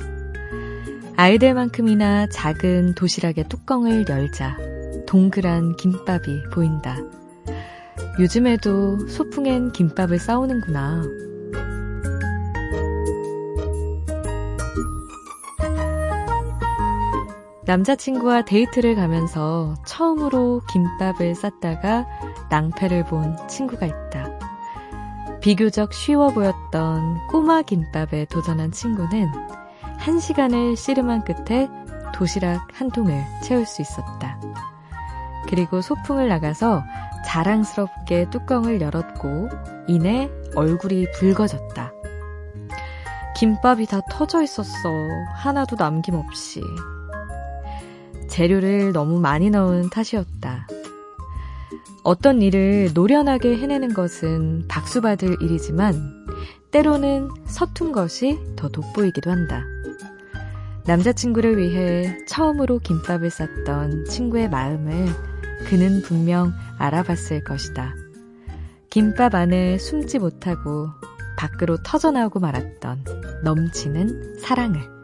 아이들만큼이나 1.16 2.26
작은 2.26 2.94
도시락의 2.94 3.48
뚜껑을 3.48 4.04
열자 4.10 4.58
동그란 5.06 5.76
김밥이 5.76 6.50
보인다. 6.52 6.98
요즘에도 8.20 9.08
소풍엔 9.08 9.72
김밥을 9.72 10.18
싸우는구나. 10.18 11.02
남자친구와 17.66 18.42
데이트를 18.42 18.94
가면서 18.94 19.74
처음으로 19.84 20.62
김밥을 20.70 21.34
쌌다가 21.34 22.06
낭패를 22.48 23.04
본 23.04 23.36
친구가 23.48 23.86
있다. 23.86 24.30
비교적 25.40 25.92
쉬워 25.92 26.28
보였던 26.28 27.26
꼬마 27.26 27.62
김밥에 27.62 28.26
도전한 28.26 28.70
친구는 28.70 29.28
한 29.98 30.20
시간을 30.20 30.76
씨름한 30.76 31.24
끝에 31.24 31.68
도시락 32.14 32.68
한 32.72 32.90
통을 32.90 33.24
채울 33.42 33.66
수 33.66 33.82
있었다. 33.82 34.40
그리고 35.48 35.80
소풍을 35.80 36.28
나가서 36.28 36.84
자랑스럽게 37.24 38.30
뚜껑을 38.30 38.80
열었고 38.80 39.48
이내 39.88 40.30
얼굴이 40.54 41.06
붉어졌다. 41.12 41.92
김밥이 43.36 43.86
다 43.86 44.00
터져 44.08 44.42
있었어. 44.42 44.88
하나도 45.34 45.76
남김없이. 45.76 46.60
재료를 48.36 48.92
너무 48.92 49.18
많이 49.18 49.48
넣은 49.48 49.88
탓이었다. 49.88 50.68
어떤 52.02 52.42
일을 52.42 52.90
노련하게 52.92 53.56
해내는 53.56 53.94
것은 53.94 54.66
박수받을 54.68 55.38
일이지만 55.40 56.26
때로는 56.70 57.30
서툰 57.46 57.92
것이 57.92 58.38
더 58.54 58.68
돋보이기도 58.68 59.30
한다. 59.30 59.64
남자친구를 60.84 61.56
위해 61.56 62.18
처음으로 62.26 62.78
김밥을 62.80 63.30
쌌던 63.30 64.04
친구의 64.04 64.50
마음을 64.50 65.06
그는 65.70 66.02
분명 66.02 66.52
알아봤을 66.76 67.42
것이다. 67.42 67.94
김밥 68.90 69.34
안에 69.34 69.78
숨지 69.78 70.18
못하고 70.18 70.90
밖으로 71.38 71.78
터져나오고 71.82 72.40
말았던 72.40 73.04
넘치는 73.44 74.40
사랑을. 74.40 74.95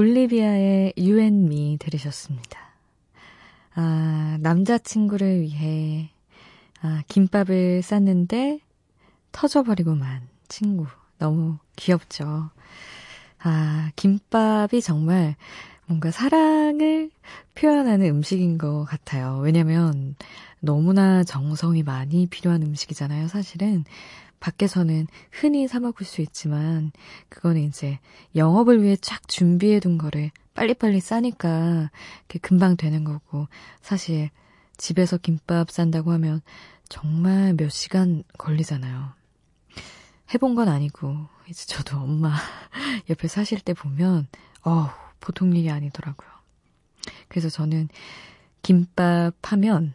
올리비아의 0.00 0.94
You 0.96 1.20
and 1.20 1.44
Me 1.54 1.76
들으셨습니다. 1.78 2.58
아, 3.74 4.38
남자친구를 4.40 5.42
위해 5.42 6.08
아, 6.80 7.02
김밥을 7.06 7.82
쌌는데 7.82 8.60
터져버리고만 9.30 10.26
친구. 10.48 10.86
너무 11.18 11.58
귀엽죠. 11.76 12.48
아, 13.42 13.90
김밥이 13.96 14.80
정말 14.82 15.36
뭔가 15.84 16.10
사랑을 16.10 17.10
표현하는 17.54 18.06
음식인 18.06 18.56
것 18.56 18.84
같아요. 18.84 19.38
왜냐면 19.42 20.16
너무나 20.60 21.24
정성이 21.24 21.82
많이 21.82 22.26
필요한 22.26 22.62
음식이잖아요, 22.62 23.28
사실은. 23.28 23.84
밖에서는 24.40 25.06
흔히 25.30 25.68
사 25.68 25.78
먹을 25.80 26.04
수 26.04 26.22
있지만 26.22 26.92
그거는 27.28 27.62
이제 27.62 27.98
영업을 28.34 28.82
위해 28.82 28.96
쫙 28.96 29.28
준비해 29.28 29.80
둔 29.80 29.98
거를 29.98 30.30
빨리빨리 30.54 31.00
싸니까 31.00 31.90
금방 32.42 32.76
되는 32.76 33.04
거고 33.04 33.46
사실 33.80 34.30
집에서 34.76 35.18
김밥 35.18 35.70
싼다고 35.70 36.10
하면 36.12 36.40
정말 36.88 37.54
몇 37.54 37.68
시간 37.70 38.24
걸리잖아요. 38.38 39.12
해본 40.34 40.54
건 40.54 40.68
아니고 40.68 41.26
이제 41.48 41.66
저도 41.66 41.98
엄마 41.98 42.34
옆에 43.10 43.28
사실 43.28 43.60
때 43.60 43.74
보면 43.74 44.26
어 44.64 44.90
보통 45.20 45.54
일이 45.54 45.70
아니더라고요. 45.70 46.28
그래서 47.28 47.48
저는 47.48 47.88
김밥 48.62 49.32
하면 49.42 49.94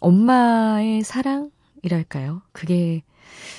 엄마의 0.00 1.02
사랑이랄까요? 1.02 2.42
그게 2.52 3.02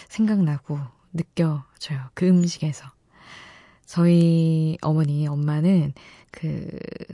생각나고 0.10 0.80
느껴져요. 1.14 2.10
그 2.14 2.28
음식에서. 2.28 2.86
저희 3.86 4.78
어머니, 4.82 5.28
엄마는 5.28 5.94
그 6.32 6.68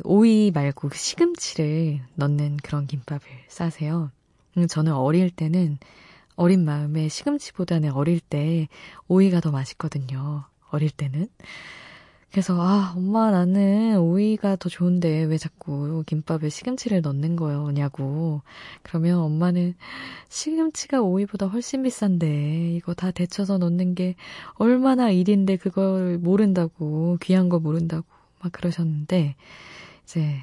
오이 0.03 0.51
말고 0.51 0.89
그 0.89 0.97
시금치를 0.97 2.01
넣는 2.15 2.57
그런 2.57 2.87
김밥을 2.87 3.27
싸세요. 3.47 4.11
음, 4.57 4.67
저는 4.67 4.93
어릴 4.93 5.29
때는 5.29 5.77
어린 6.35 6.65
마음에 6.65 7.07
시금치보다는 7.07 7.91
어릴 7.91 8.19
때 8.19 8.67
오이가 9.07 9.41
더 9.41 9.51
맛있거든요. 9.51 10.45
어릴 10.69 10.89
때는. 10.89 11.27
그래서 12.31 12.55
아 12.61 12.93
엄마 12.95 13.29
나는 13.29 13.99
오이가 13.99 14.55
더 14.55 14.69
좋은데 14.69 15.23
왜 15.23 15.37
자꾸 15.37 16.03
김밥에 16.07 16.47
시금치를 16.47 17.01
넣는 17.01 17.35
거냐고. 17.35 18.41
그러면 18.83 19.19
엄마는 19.19 19.75
시금치가 20.29 21.01
오이보다 21.01 21.47
훨씬 21.47 21.83
비싼데 21.83 22.73
이거 22.75 22.93
다 22.93 23.11
데쳐서 23.11 23.57
넣는 23.57 23.95
게 23.95 24.15
얼마나 24.53 25.09
일인데 25.11 25.57
그걸 25.57 26.17
모른다고 26.19 27.17
귀한 27.21 27.49
거 27.49 27.59
모른다고 27.59 28.05
막 28.39 28.51
그러셨는데 28.53 29.35
이제 30.05 30.37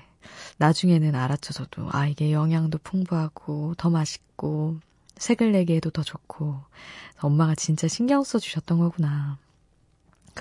나중에는 0.59 1.14
저도 1.40 1.88
아 1.90 2.07
이게 2.07 2.33
영양도 2.33 2.79
풍부하고 2.83 3.74
더 3.79 3.88
맛있고 3.88 4.77
색을 5.16 5.53
내기에도 5.53 5.88
더 5.90 6.03
좋고. 6.03 6.57
엄마가 7.20 7.55
진짜 7.55 7.88
신경 7.88 8.22
써 8.24 8.38
주셨던 8.38 8.79
거구나 8.79 9.38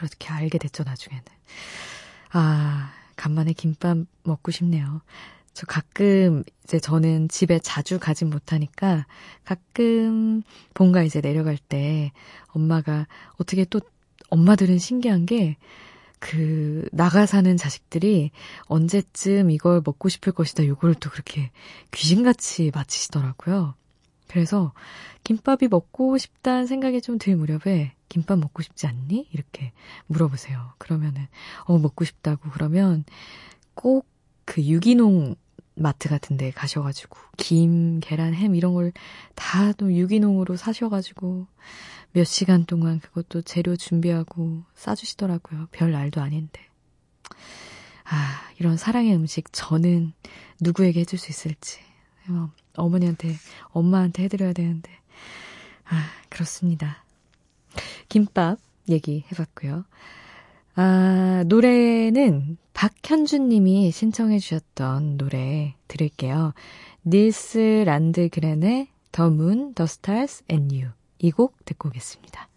그렇게 0.05 0.29
알게 0.29 0.57
됐죠, 0.57 0.83
나중에는. 0.83 1.23
아, 2.31 2.91
간만에 3.15 3.53
김밥 3.53 3.97
먹고 4.23 4.51
싶네요. 4.51 5.01
저 5.53 5.65
가끔 5.65 6.43
이제 6.63 6.79
저는 6.79 7.29
집에 7.29 7.57
자주 7.57 7.97
가진 7.99 8.29
못하니까 8.29 9.07
가끔 9.43 10.43
본가 10.75 11.01
이제 11.01 11.19
내려갈 11.19 11.57
때 11.57 12.11
엄마가 12.49 13.07
어떻게 13.37 13.65
또 13.65 13.81
엄마들은 14.29 14.77
신기한 14.77 15.25
게 15.25 15.57
그 16.19 16.87
나가 16.91 17.25
사는 17.25 17.57
자식들이 17.57 18.31
언제쯤 18.65 19.51
이걸 19.51 19.81
먹고 19.85 20.09
싶을 20.09 20.33
것이다 20.33 20.65
요걸 20.65 20.95
또 20.95 21.09
그렇게 21.09 21.51
귀신같이 21.91 22.71
맞히시더라고요. 22.73 23.75
그래서 24.27 24.73
김밥이 25.23 25.67
먹고 25.69 26.17
싶다는 26.17 26.67
생각이 26.67 27.01
좀 27.01 27.17
들 27.17 27.35
무렵에 27.35 27.93
김밥 28.09 28.39
먹고 28.39 28.61
싶지 28.63 28.87
않니? 28.87 29.27
이렇게 29.31 29.71
물어보세요. 30.07 30.73
그러면은, 30.77 31.27
어, 31.65 31.77
먹고 31.77 32.05
싶다고 32.05 32.49
그러면 32.51 33.03
꼭 33.75 34.05
그 34.45 34.63
유기농 34.63 35.35
마트 35.75 36.07
같은 36.09 36.37
데 36.37 36.51
가셔가지고, 36.51 37.17
김, 37.37 37.99
계란, 37.99 38.33
햄 38.33 38.55
이런 38.55 38.73
걸 38.73 38.93
다 39.35 39.73
또 39.73 39.93
유기농으로 39.93 40.55
사셔가지고, 40.55 41.47
몇 42.13 42.23
시간 42.23 42.65
동안 42.65 42.99
그것도 43.01 43.41
재료 43.41 43.75
준비하고 43.75 44.63
싸주시더라고요. 44.75 45.67
별 45.71 45.91
날도 45.91 46.21
아닌데. 46.21 46.61
아, 48.05 48.41
이런 48.59 48.77
사랑의 48.77 49.13
음식 49.15 49.51
저는 49.51 50.13
누구에게 50.61 51.01
해줄 51.01 51.19
수 51.19 51.29
있을지. 51.29 51.79
어, 52.77 52.83
어머니한테, 52.83 53.33
엄마한테 53.69 54.23
해드려야 54.23 54.53
되는데. 54.53 54.91
아, 55.85 56.05
그렇습니다. 56.29 57.03
김밥 58.09 58.57
얘기 58.89 59.25
해봤고요. 59.31 59.85
아, 60.75 61.43
노래는 61.47 62.57
박현준 62.73 63.49
님이 63.49 63.91
신청해 63.91 64.39
주셨던 64.39 65.17
노래 65.17 65.75
들을게요. 65.87 66.53
닐스 67.05 67.83
란드 67.85 68.29
그렌의 68.29 68.87
The 69.11 69.31
Moon, 69.31 69.73
The 69.73 69.85
Stars 69.85 70.43
and 70.51 70.75
You 70.75 70.91
이 71.19 71.31
곡 71.31 71.65
듣고 71.65 71.89
오겠습니다. 71.89 72.47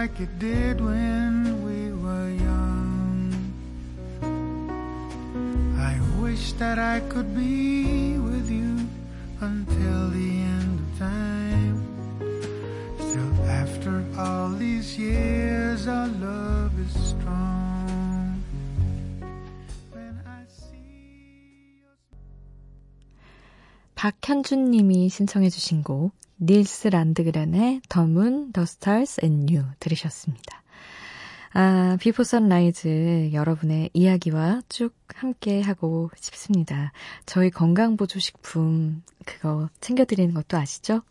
Like 0.00 0.20
it 0.20 0.38
did 0.38 0.80
when 0.80 1.34
we 1.66 1.92
were 1.92 2.30
young. 2.48 3.32
I 5.78 5.94
wish 6.22 6.52
that 6.54 6.78
I 6.78 7.00
could 7.12 7.34
be 7.34 8.16
with 8.18 8.48
you 8.50 8.72
until 9.40 10.00
the 10.10 10.30
end 10.56 10.80
of 10.84 10.98
time. 10.98 11.76
Still, 12.98 13.34
after 13.62 14.04
all 14.16 14.48
these 14.48 14.98
years, 14.98 15.86
our 15.86 16.08
love 16.08 16.59
박현준 24.00 24.70
님이 24.70 25.10
신청해 25.10 25.50
주신 25.50 25.82
곡 25.82 26.14
닐스 26.40 26.88
란드그렌의 26.88 27.82
The 27.86 28.08
Moon, 28.08 28.50
The 28.50 28.62
Stars 28.62 29.20
and 29.22 29.54
You 29.54 29.72
들으셨습니다. 29.78 30.62
아, 31.52 31.98
Before 32.00 32.24
Sunrise 32.24 33.28
여러분의 33.34 33.90
이야기와 33.92 34.62
쭉 34.70 34.94
함께 35.14 35.60
하고 35.60 36.10
싶습니다. 36.18 36.92
저희 37.26 37.50
건강보조식품 37.50 39.02
그거 39.26 39.68
챙겨드리는 39.82 40.32
것도 40.32 40.56
아시죠? 40.56 41.02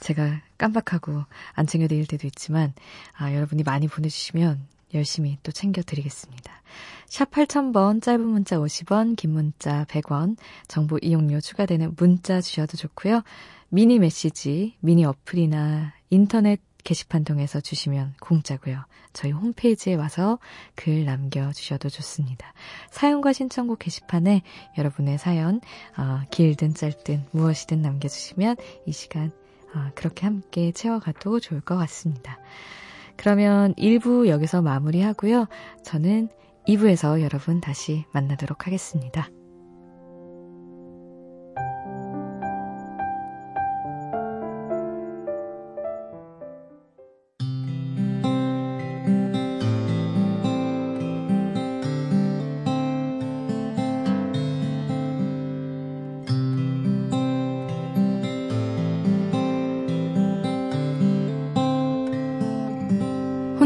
제가 0.00 0.42
깜빡하고 0.58 1.24
안 1.54 1.66
챙겨드릴 1.66 2.06
때도 2.06 2.26
있지만, 2.26 2.74
아, 3.16 3.32
여러분이 3.32 3.62
많이 3.62 3.88
보내주시면 3.88 4.66
열심히 4.94 5.38
또 5.42 5.52
챙겨드리겠습니다. 5.52 6.62
샵 7.06 7.30
8000번, 7.30 8.02
짧은 8.02 8.24
문자 8.24 8.56
50원, 8.56 9.16
긴 9.16 9.32
문자 9.32 9.84
100원, 9.86 10.36
정보 10.68 10.98
이용료 11.02 11.40
추가되는 11.40 11.94
문자 11.96 12.40
주셔도 12.40 12.76
좋고요. 12.76 13.22
미니 13.68 13.98
메시지, 13.98 14.76
미니 14.80 15.04
어플이나 15.04 15.92
인터넷 16.10 16.60
게시판 16.84 17.24
통해서 17.24 17.60
주시면 17.60 18.14
공짜고요. 18.20 18.84
저희 19.12 19.32
홈페이지에 19.32 19.94
와서 19.94 20.38
글 20.74 21.04
남겨주셔도 21.04 21.88
좋습니다. 21.88 22.52
사연과 22.90 23.32
신청곡 23.32 23.80
게시판에 23.80 24.42
여러분의 24.78 25.18
사연, 25.18 25.60
어, 25.96 26.22
길든 26.30 26.74
짧든 26.74 27.26
무엇이든 27.32 27.82
남겨주시면 27.82 28.56
이 28.86 28.92
시간 28.92 29.30
어, 29.74 29.90
그렇게 29.94 30.26
함께 30.26 30.72
채워가도 30.72 31.40
좋을 31.40 31.60
것 31.60 31.76
같습니다. 31.76 32.38
그러면 33.20 33.74
1부 33.74 34.28
여기서 34.28 34.62
마무리하고요. 34.62 35.46
저는 35.84 36.30
2부에서 36.66 37.20
여러분 37.20 37.60
다시 37.60 38.06
만나도록 38.14 38.66
하겠습니다. 38.66 39.28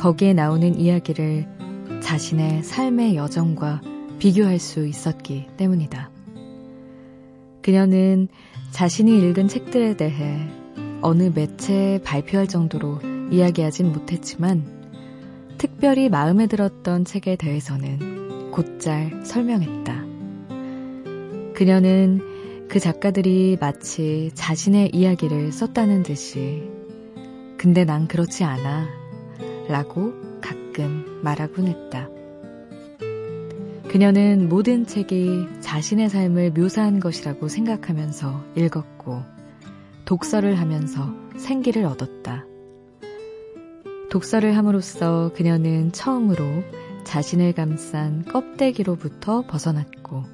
거기에 0.00 0.32
나오는 0.32 0.80
이야기를 0.80 1.46
자신의 2.02 2.62
삶의 2.62 3.16
여정과 3.16 3.82
비교할 4.18 4.58
수 4.58 4.86
있었기 4.86 5.48
때문이다. 5.58 6.10
그녀는 7.60 8.28
자신이 8.70 9.18
읽은 9.18 9.48
책들에 9.48 9.98
대해 9.98 10.40
어느 11.02 11.24
매체에 11.34 11.98
발표할 11.98 12.46
정도로 12.46 13.00
이야기하진 13.30 13.92
못했지만 13.92 14.64
특별히 15.58 16.08
마음에 16.08 16.46
들었던 16.46 17.04
책에 17.04 17.36
대해서는 17.36 18.52
곧잘 18.52 19.20
설명했다. 19.22 20.02
그녀는 21.52 22.68
그 22.70 22.80
작가들이 22.80 23.58
마치 23.60 24.30
자신의 24.32 24.92
이야기를 24.94 25.52
썼다는 25.52 26.04
듯이 26.04 26.62
근데 27.58 27.84
난 27.84 28.08
그렇지 28.08 28.44
않아 28.44 28.99
라고 29.70 30.12
가끔 30.40 31.20
말하곤 31.22 31.68
했다. 31.68 32.08
그녀는 33.88 34.48
모든 34.48 34.84
책이 34.84 35.46
자신의 35.60 36.08
삶을 36.08 36.52
묘사한 36.52 36.98
것이라고 36.98 37.46
생각하면서 37.46 38.44
읽었고, 38.56 39.22
독서를 40.04 40.58
하면서 40.58 41.14
생기를 41.36 41.84
얻었다. 41.84 42.44
독서를 44.10 44.56
함으로써 44.56 45.30
그녀는 45.36 45.92
처음으로 45.92 46.44
자신을 47.04 47.52
감싼 47.52 48.24
껍데기로부터 48.24 49.42
벗어났고, 49.42 50.24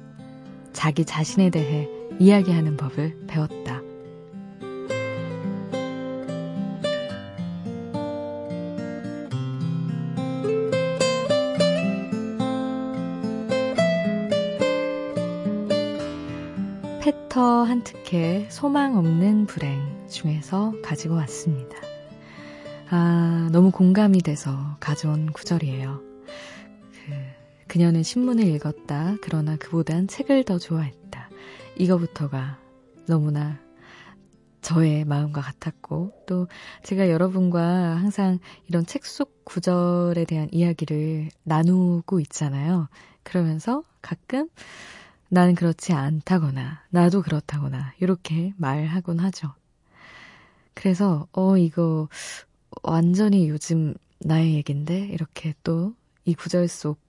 자기 0.73 1.05
자신에 1.05 1.51
대해 1.51 1.87
이야기하는 2.19 2.75
법을 2.75 3.25
배웠다. 3.27 3.76
페터 17.37 17.61
한 17.61 17.83
특혜 17.83 18.47
소망 18.49 18.97
없는 18.97 19.45
불행 19.45 20.07
중에서 20.09 20.73
가지고 20.81 21.13
왔습니다. 21.17 21.77
아, 22.89 23.47
너무 23.51 23.69
공감이 23.69 24.23
돼서 24.23 24.75
가져온 24.79 25.31
구절이에요. 25.31 26.01
그, 26.25 27.13
그녀는 27.67 28.01
신문을 28.01 28.43
읽었다. 28.47 29.17
그러나 29.21 29.55
그보단 29.55 30.07
책을 30.07 30.45
더 30.45 30.57
좋아했다. 30.57 31.29
이거부터가 31.75 32.57
너무나 33.05 33.59
저의 34.61 35.05
마음과 35.05 35.41
같았고, 35.41 36.13
또 36.25 36.47
제가 36.81 37.11
여러분과 37.11 37.61
항상 37.61 38.39
이런 38.67 38.83
책 38.87 39.05
속 39.05 39.45
구절에 39.45 40.25
대한 40.25 40.49
이야기를 40.51 41.29
나누고 41.43 42.19
있잖아요. 42.19 42.89
그러면서 43.21 43.83
가끔 44.01 44.49
나는 45.29 45.55
그렇지 45.55 45.93
않다거나, 45.93 46.83
나도 46.89 47.21
그렇다거나, 47.21 47.93
이렇게 47.99 48.53
말하곤 48.57 49.19
하죠. 49.19 49.53
그래서, 50.73 51.27
어, 51.33 51.57
이거 51.57 52.07
완전히 52.83 53.49
요즘 53.49 53.93
나의 54.19 54.55
얘긴데, 54.55 55.07
이렇게 55.07 55.53
또 55.63 55.93
이 56.27 56.33
구절 56.33 56.67
속, 56.67 56.99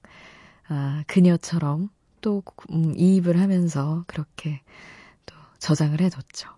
아, 0.69 1.03
그녀처럼 1.09 1.91
또 2.21 2.43
음, 2.71 2.95
이입을 2.97 3.41
하면서 3.41 4.05
그렇게 4.07 4.63
또 5.27 5.35
저장을 5.59 6.01
해뒀죠. 6.01 6.49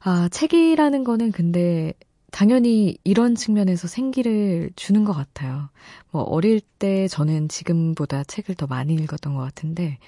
아, 0.00 0.28
책이라는 0.30 1.02
거는 1.02 1.32
근데 1.32 1.94
당연히 2.30 2.98
이런 3.04 3.34
측면에서 3.34 3.88
생기를 3.88 4.70
주는 4.76 5.04
것 5.04 5.14
같아요. 5.14 5.70
뭐, 6.10 6.22
어릴 6.22 6.60
때 6.60 7.08
저는 7.08 7.48
지금보다 7.48 8.22
책을 8.24 8.54
더 8.54 8.66
많이 8.66 8.92
읽었던 8.94 9.34
것 9.34 9.40
같은데, 9.40 9.98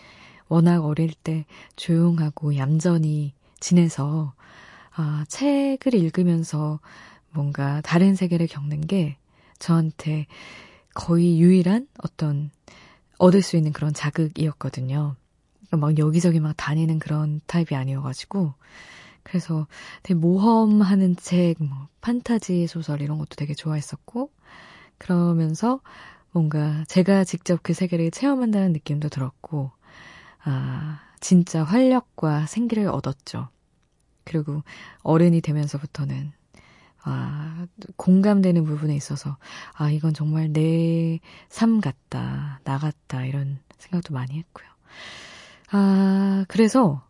워낙 0.53 0.85
어릴 0.85 1.15
때 1.15 1.47
조용하고 1.77 2.59
얌전히 2.59 3.33
지내서 3.59 4.35
아, 4.95 5.25
책을 5.27 5.95
읽으면서 5.95 6.79
뭔가 7.31 7.81
다른 7.81 8.15
세계를 8.15 8.49
겪는 8.49 8.83
게 8.83 9.17
저한테 9.59 10.27
거의 10.93 11.41
유일한 11.41 11.89
어떤 12.05 12.51
얻을 13.17 13.41
수 13.41 13.57
있는 13.57 13.73
그런 13.73 13.95
자극이었거든요. 13.95 15.17
막 15.71 15.99
여기저기 15.99 16.39
막 16.39 16.53
다니는 16.55 16.99
그런 16.99 17.41
타입이 17.47 17.75
아니어가지고 17.75 18.53
그래서 19.23 19.67
되게 20.03 20.19
모험하는 20.21 21.17
책, 21.17 21.63
뭐 21.65 21.89
판타지 22.03 22.67
소설 22.67 23.01
이런 23.01 23.17
것도 23.17 23.37
되게 23.37 23.55
좋아했었고 23.55 24.31
그러면서 24.99 25.81
뭔가 26.31 26.85
제가 26.89 27.25
직접 27.25 27.63
그 27.63 27.73
세계를 27.73 28.11
체험한다는 28.11 28.75
느낌도 28.75 29.09
들었고 29.09 29.71
아, 30.45 31.01
진짜 31.21 31.63
활력과 31.65 32.47
생기를 32.47 32.89
얻었죠. 32.89 33.49
그리고 34.25 34.63
어른이 35.03 35.41
되면서부터는 35.41 36.33
아, 37.05 37.67
공감되는 37.97 38.65
부분에 38.65 38.95
있어서 38.97 39.37
아, 39.75 39.91
이건 39.91 40.15
정말 40.15 40.53
내 40.53 41.21
삶 41.51 41.81
같다, 41.81 42.61
나 42.65 42.79
같다 42.79 43.25
이런 43.25 43.59
생각도 43.79 44.15
많이 44.15 44.39
했고요. 44.39 44.67
아, 45.71 46.45
그래서 46.49 47.03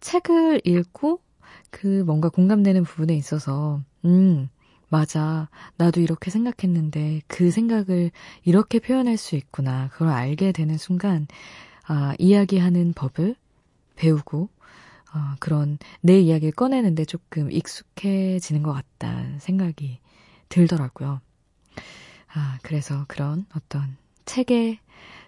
책을 0.00 0.62
읽고 0.64 1.20
그 1.70 2.02
뭔가 2.06 2.28
공감되는 2.28 2.84
부분에 2.84 3.14
있어서 3.16 3.80
음, 4.04 4.48
맞아. 4.88 5.48
나도 5.76 6.00
이렇게 6.00 6.30
생각했는데 6.30 7.22
그 7.26 7.50
생각을 7.50 8.10
이렇게 8.44 8.78
표현할 8.78 9.16
수 9.16 9.36
있구나. 9.36 9.88
그걸 9.92 10.08
알게 10.08 10.52
되는 10.52 10.78
순간 10.78 11.26
아, 11.86 12.14
이야기하는 12.18 12.92
법을 12.94 13.36
배우고 13.96 14.48
어, 15.14 15.34
그런 15.38 15.78
내 16.00 16.20
이야기를 16.20 16.52
꺼내는데 16.52 17.04
조금 17.04 17.50
익숙해지는 17.50 18.62
것 18.62 18.72
같다는 18.72 19.38
생각이 19.38 19.98
들더라고요. 20.48 21.20
아, 22.34 22.58
그래서 22.62 23.04
그런 23.08 23.46
어떤 23.54 23.96
책의 24.24 24.78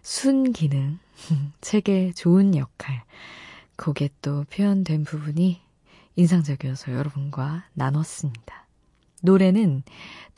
순기능, 0.02 0.98
책의 1.60 2.14
좋은 2.14 2.54
역할, 2.56 3.02
거기에 3.76 4.10
또 4.20 4.44
표현된 4.50 5.04
부분이 5.04 5.60
인상적이어서 6.16 6.92
여러분과 6.92 7.64
나눴습니다. 7.74 8.66
노래는 9.22 9.82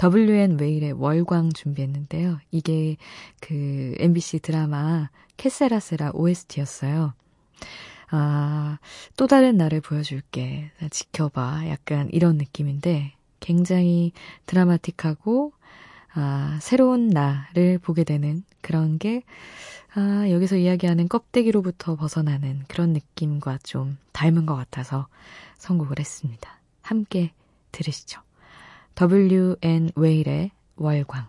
WN 0.02 0.58
웨일의 0.58 0.92
월광 0.92 1.52
준비했는데요. 1.52 2.38
이게 2.50 2.96
그 3.40 3.94
MBC 3.98 4.40
드라마 4.40 5.10
캐세라세라 5.40 6.10
OST였어요. 6.12 7.14
아, 8.10 8.78
또 9.16 9.26
다른 9.26 9.56
나를 9.56 9.80
보여줄게. 9.80 10.70
지켜봐. 10.90 11.66
약간 11.68 12.10
이런 12.12 12.36
느낌인데 12.36 13.14
굉장히 13.40 14.12
드라마틱하고 14.44 15.54
아, 16.12 16.58
새로운 16.60 17.08
나를 17.08 17.78
보게 17.78 18.04
되는 18.04 18.44
그런 18.60 18.98
게 18.98 19.22
아, 19.94 20.28
여기서 20.28 20.56
이야기하는 20.56 21.08
껍데기로부터 21.08 21.96
벗어나는 21.96 22.64
그런 22.68 22.92
느낌과 22.92 23.60
좀 23.62 23.96
닮은 24.12 24.44
것 24.44 24.56
같아서 24.56 25.08
선곡을 25.56 25.98
했습니다. 25.98 26.60
함께 26.82 27.32
들으시죠. 27.72 28.20
WN 29.00 29.92
웨일의 29.94 30.50
월광 30.76 31.28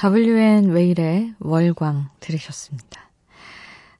W&웨일의 0.00 1.34
월광 1.40 2.08
들으셨습니다. 2.20 3.10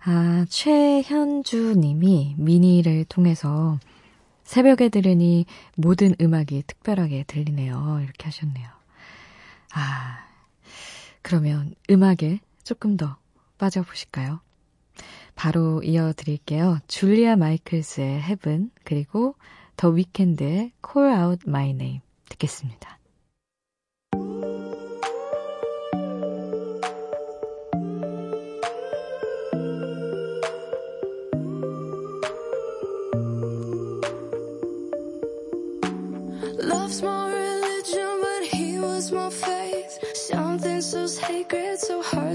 아, 0.04 0.46
최현주 0.48 1.74
님이 1.76 2.36
미니를 2.38 3.04
통해서 3.06 3.80
새벽에 4.44 4.90
들으니 4.90 5.44
모든 5.76 6.14
음악이 6.20 6.62
특별하게 6.68 7.24
들리네요. 7.24 7.98
이렇게 8.04 8.26
하셨네요. 8.26 8.68
아, 9.74 10.24
그러면 11.20 11.74
음악에 11.90 12.38
조금 12.62 12.96
더 12.96 13.16
빠져보실까요? 13.58 14.38
바로 15.34 15.82
이어드릴게요. 15.82 16.78
줄리아 16.86 17.34
마이클스의 17.34 18.22
Heaven, 18.22 18.70
그리고 18.84 19.34
더 19.76 19.88
위켄드의 19.88 20.70
Call 20.80 21.20
Out 21.20 21.44
My 21.48 21.70
Name 21.70 22.00
듣겠습니다. 22.28 22.97
secret 41.48 41.80
so 41.80 42.02
hard 42.02 42.27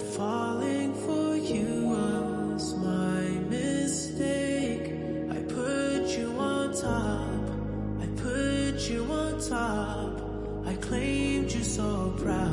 Falling 0.00 0.94
for 0.94 1.36
you 1.36 1.86
was 1.86 2.74
my 2.76 3.28
mistake. 3.48 4.92
I 5.30 5.38
put 5.42 6.08
you 6.18 6.30
on 6.38 6.74
top. 6.74 7.50
I 8.02 8.06
put 8.20 8.88
you 8.88 9.04
on 9.04 9.40
top. 9.40 10.20
I 10.66 10.74
claimed 10.76 11.52
you 11.52 11.62
so 11.62 12.14
proud. 12.18 12.49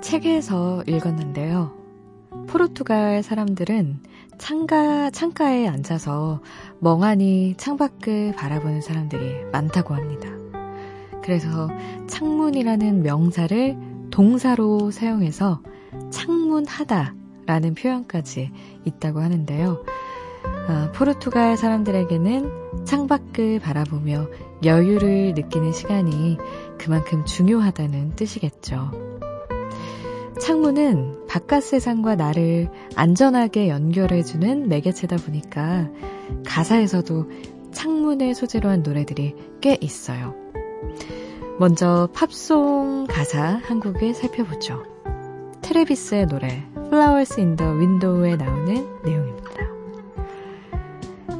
책에서 0.00 0.84
읽었는데요. 0.86 1.72
포르투갈 2.48 3.22
사람들은 3.22 4.00
창가, 4.38 5.10
창가에 5.10 5.66
앉아서 5.68 6.40
멍하니 6.80 7.54
창밖을 7.56 8.34
바라보는 8.36 8.80
사람들이 8.80 9.44
많다고 9.52 9.94
합니다. 9.94 10.28
그래서 11.22 11.68
창문이라는 12.06 13.02
명사를 13.02 13.76
동사로 14.10 14.90
사용해서 14.90 15.62
창문하다 16.10 17.14
라는 17.46 17.74
표현까지 17.74 18.50
있다고 18.84 19.20
하는데요. 19.20 19.84
아, 20.68 20.92
포르투갈 20.94 21.56
사람들에게는 21.56 22.84
창밖을 22.84 23.60
바라보며 23.60 24.28
여유를 24.64 25.34
느끼는 25.34 25.72
시간이 25.72 26.38
그만큼 26.78 27.24
중요하다는 27.24 28.16
뜻이겠죠. 28.16 29.13
창문은 30.44 31.26
바깥 31.26 31.62
세상과 31.62 32.16
나를 32.16 32.68
안전하게 32.96 33.70
연결해주는 33.70 34.68
매개체다 34.68 35.16
보니까 35.16 35.88
가사에서도 36.44 37.30
창문을 37.72 38.34
소재로 38.34 38.68
한 38.68 38.82
노래들이 38.82 39.34
꽤 39.62 39.78
있어요. 39.80 40.34
먼저 41.58 42.10
팝송 42.12 43.06
가사 43.08 43.58
한 43.64 43.80
곡을 43.80 44.12
살펴보죠. 44.12 44.82
트레비스의 45.62 46.26
노래 46.26 46.62
Flowers 46.76 47.40
in 47.40 47.56
the 47.56 47.72
Window에 47.72 48.36
나오는 48.36 48.86
내용입니다. 49.02 49.50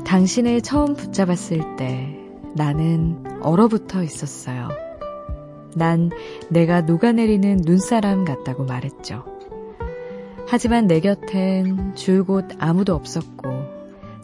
당신을 0.07 0.62
처음 0.62 0.94
붙잡았을 0.94 1.76
때 1.76 2.18
나는 2.55 3.22
얼어붙어 3.42 4.02
있었어요. 4.02 4.84
난 5.77 6.11
내가 6.49 6.81
녹아내리는 6.83 7.62
눈사람 7.64 8.25
같다고 8.25 8.64
말했죠. 8.64 9.25
하지만 10.47 10.87
내 10.87 11.01
곁엔 11.01 11.95
줄곧 11.95 12.47
아무도 12.59 12.95
없었고 12.95 13.49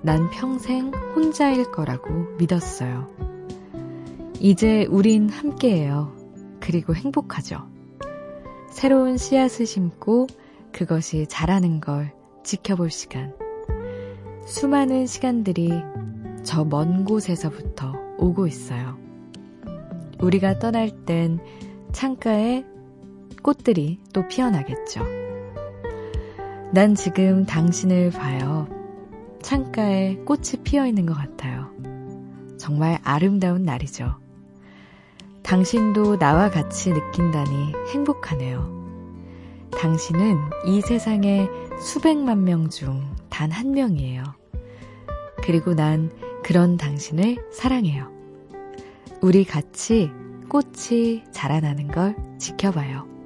난 0.03 0.30
평생 0.30 0.92
혼자일 1.14 1.70
거라고 1.70 2.09
믿었어요. 2.38 3.09
이제 4.38 4.86
우린 4.86 5.28
함께해요. 5.28 6.14
그리고 6.61 6.94
행복하죠. 6.94 7.68
새로운 8.70 9.16
씨앗을 9.16 9.66
심고 9.66 10.26
그것이 10.72 11.26
자라는 11.28 11.80
걸 11.80 12.12
지켜볼 12.44 12.90
시간. 12.90 13.34
수많은 14.46 15.07
시간들이 15.07 15.70
저 16.42 16.64
먼 16.64 17.05
곳에서부터 17.05 17.92
오고 18.18 18.46
있어요. 18.46 18.99
우리가 20.20 20.58
떠날 20.58 20.90
땐 21.04 21.38
창가에 21.92 22.64
꽃들이 23.42 24.00
또 24.12 24.26
피어나겠죠. 24.28 25.00
난 26.72 26.94
지금 26.94 27.46
당신을 27.46 28.10
봐요. 28.10 28.68
창가에 29.42 30.16
꽃이 30.26 30.62
피어 30.62 30.86
있는 30.86 31.06
것 31.06 31.14
같아요. 31.14 31.70
정말 32.58 32.98
아름다운 33.02 33.64
날이죠. 33.64 34.16
당신도 35.42 36.18
나와 36.18 36.50
같이 36.50 36.90
느낀다니 36.92 37.72
행복하네요. 37.92 38.78
당신은 39.72 40.36
이 40.66 40.80
세상의 40.80 41.48
수백만 41.80 42.44
명 42.44 42.68
중 42.68 43.20
단 43.30 43.50
한 43.50 43.72
명이에요. 43.72 44.22
그리고 45.42 45.72
난 45.74 46.10
그런 46.42 46.76
당신을 46.76 47.38
사랑해요. 47.50 48.19
우리 49.22 49.44
같이 49.44 50.10
꽃이 50.48 51.24
자라나는 51.30 51.88
걸 51.88 52.16
지켜봐요. 52.38 53.19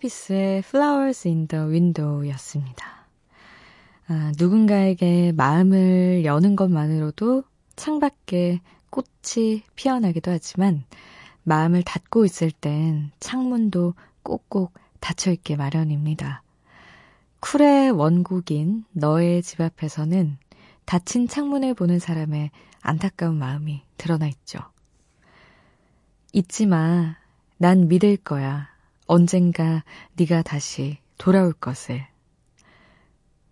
트레비스의 0.00 0.58
Flowers 0.58 1.28
in 1.28 1.46
the 1.46 1.64
Window 1.64 2.28
였습니다. 2.30 3.06
아, 4.08 4.32
누군가에게 4.38 5.32
마음을 5.32 6.24
여는 6.24 6.56
것만으로도 6.56 7.44
창밖에 7.76 8.60
꽃이 8.90 9.62
피어나기도 9.76 10.30
하지만 10.30 10.84
마음을 11.44 11.82
닫고 11.82 12.24
있을 12.24 12.50
땐 12.50 13.10
창문도 13.20 13.94
꼭꼭 14.22 14.72
닫혀있게 15.00 15.56
마련입니다. 15.56 16.42
쿨의 17.40 17.92
원곡인 17.92 18.84
너의 18.92 19.42
집 19.42 19.60
앞에서는 19.60 20.36
닫힌 20.84 21.28
창문을 21.28 21.74
보는 21.74 21.98
사람의 21.98 22.50
안타까운 22.82 23.36
마음이 23.36 23.82
드러나 23.96 24.26
있죠. 24.26 24.58
잊지 26.32 26.66
마. 26.66 27.16
난 27.58 27.88
믿을 27.88 28.16
거야. 28.16 28.69
언젠가 29.10 29.82
네가 30.14 30.42
다시 30.42 30.98
돌아올 31.18 31.52
것을. 31.52 32.06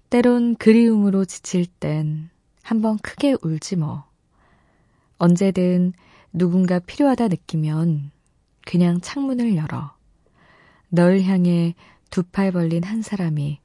때론 0.08 0.54
그리움으로 0.54 1.24
지칠 1.24 1.66
땐 1.66 2.30
한번 2.62 2.96
크게 2.98 3.34
울지 3.42 3.74
뭐. 3.74 4.04
언제든 5.16 5.94
누군가 6.32 6.78
필요하다 6.78 7.26
느끼면 7.26 8.12
그냥 8.64 9.00
창문을 9.00 9.56
열어. 9.56 9.96
널 10.90 11.22
향해 11.22 11.74
두 12.10 12.22
팔 12.22 12.52
벌린 12.52 12.84
한 12.84 13.02
사람이 13.02 13.58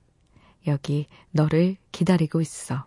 여기 0.65 1.05
너를 1.29 1.77
기다리고 1.91 2.41
있어. 2.41 2.85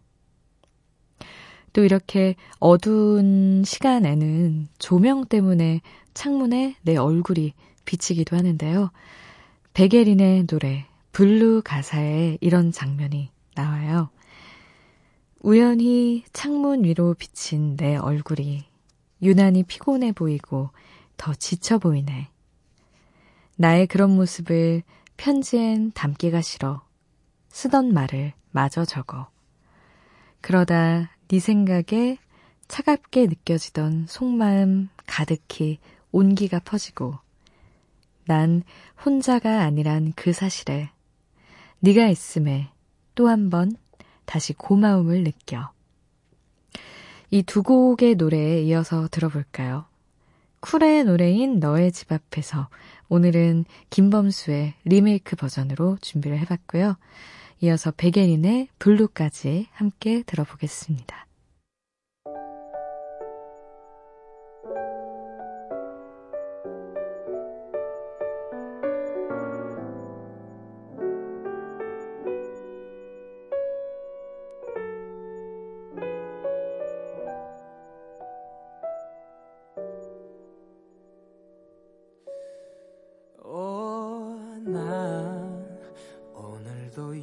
또 1.72 1.84
이렇게 1.84 2.34
어두운 2.58 3.62
시간에는 3.64 4.66
조명 4.80 5.26
때문에 5.26 5.80
창문에 6.12 6.74
내 6.82 6.96
얼굴이 6.96 7.54
비치기도 7.86 8.36
하는데요. 8.36 8.90
베게린의 9.72 10.46
노래 10.46 10.86
Blue 11.12 11.62
가사에 11.64 12.36
이런 12.42 12.72
장면이 12.72 13.30
나와요. 13.54 14.10
우연히 15.40 16.24
창문 16.32 16.84
위로 16.84 17.14
비친 17.14 17.76
내 17.76 17.96
얼굴이 17.96 18.64
유난히 19.22 19.62
피곤해 19.62 20.12
보이고 20.12 20.70
더 21.16 21.34
지쳐 21.34 21.78
보이네. 21.78 22.28
나의 23.56 23.86
그런 23.86 24.10
모습을 24.10 24.82
편지엔 25.16 25.92
담기가 25.92 26.42
싫어. 26.42 26.82
쓰던 27.48 27.94
말을 27.94 28.34
마저 28.50 28.84
적어. 28.84 29.30
그러다 30.42 31.10
네 31.28 31.40
생각에 31.40 32.18
차갑게 32.68 33.26
느껴지던 33.26 34.06
속마음 34.08 34.88
가득히 35.06 35.78
온기가 36.12 36.58
퍼지고 36.60 37.18
난 38.26 38.62
혼자가 39.04 39.62
아니란 39.62 40.12
그 40.16 40.32
사실에 40.32 40.90
네가 41.80 42.08
있음에 42.08 42.70
또 43.14 43.28
한 43.28 43.50
번 43.50 43.76
다시 44.24 44.52
고마움을 44.52 45.24
느껴. 45.24 45.70
이 47.30 47.42
두 47.42 47.62
곡의 47.62 48.16
노래에 48.16 48.62
이어서 48.62 49.08
들어볼까요? 49.10 49.86
쿨의 50.60 51.04
노래인 51.04 51.60
너의 51.60 51.92
집 51.92 52.10
앞에서 52.12 52.68
오늘은 53.08 53.64
김범수의 53.90 54.74
리메이크 54.84 55.36
버전으로 55.36 55.98
준비를 56.00 56.38
해봤고요. 56.40 56.96
이어서 57.60 57.92
백예린의 57.96 58.68
블루까지 58.78 59.68
함께 59.72 60.22
들어보겠습니다. 60.22 61.25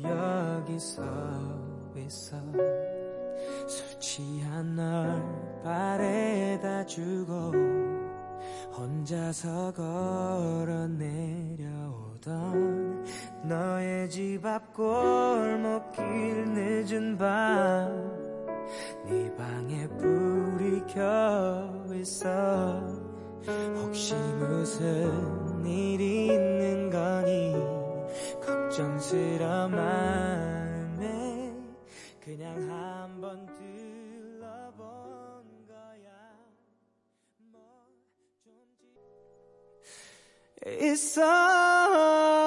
여기 0.03 0.79
서 0.79 1.01
있어. 1.95 2.37
솔직히 3.67 3.99
취한 3.99 4.75
널 4.75 5.61
바래다 5.63 6.85
주고 6.85 7.51
혼자서 8.75 9.73
걸어 9.73 10.87
내려오던 10.87 12.23
너의 13.43 14.09
집 14.09 14.45
앞 14.45 14.73
골목길 14.73 16.45
늦은 16.53 17.17
밤. 17.17 18.13
네 19.05 19.35
방에 19.35 19.87
불이 19.89 20.83
켜 20.87 21.69
있어. 21.93 22.81
혹시 23.75 24.15
무슨 24.39 25.65
일이 25.65 26.27
있는 26.27 26.89
거니 26.89 27.22
걱정스러운 28.73 29.69
마음에 29.69 31.53
그냥 32.19 32.57
한번 32.71 33.45
들러본 33.45 34.83
거야. 35.67 36.09
뭐좀 37.37 38.57
있어 40.89 42.42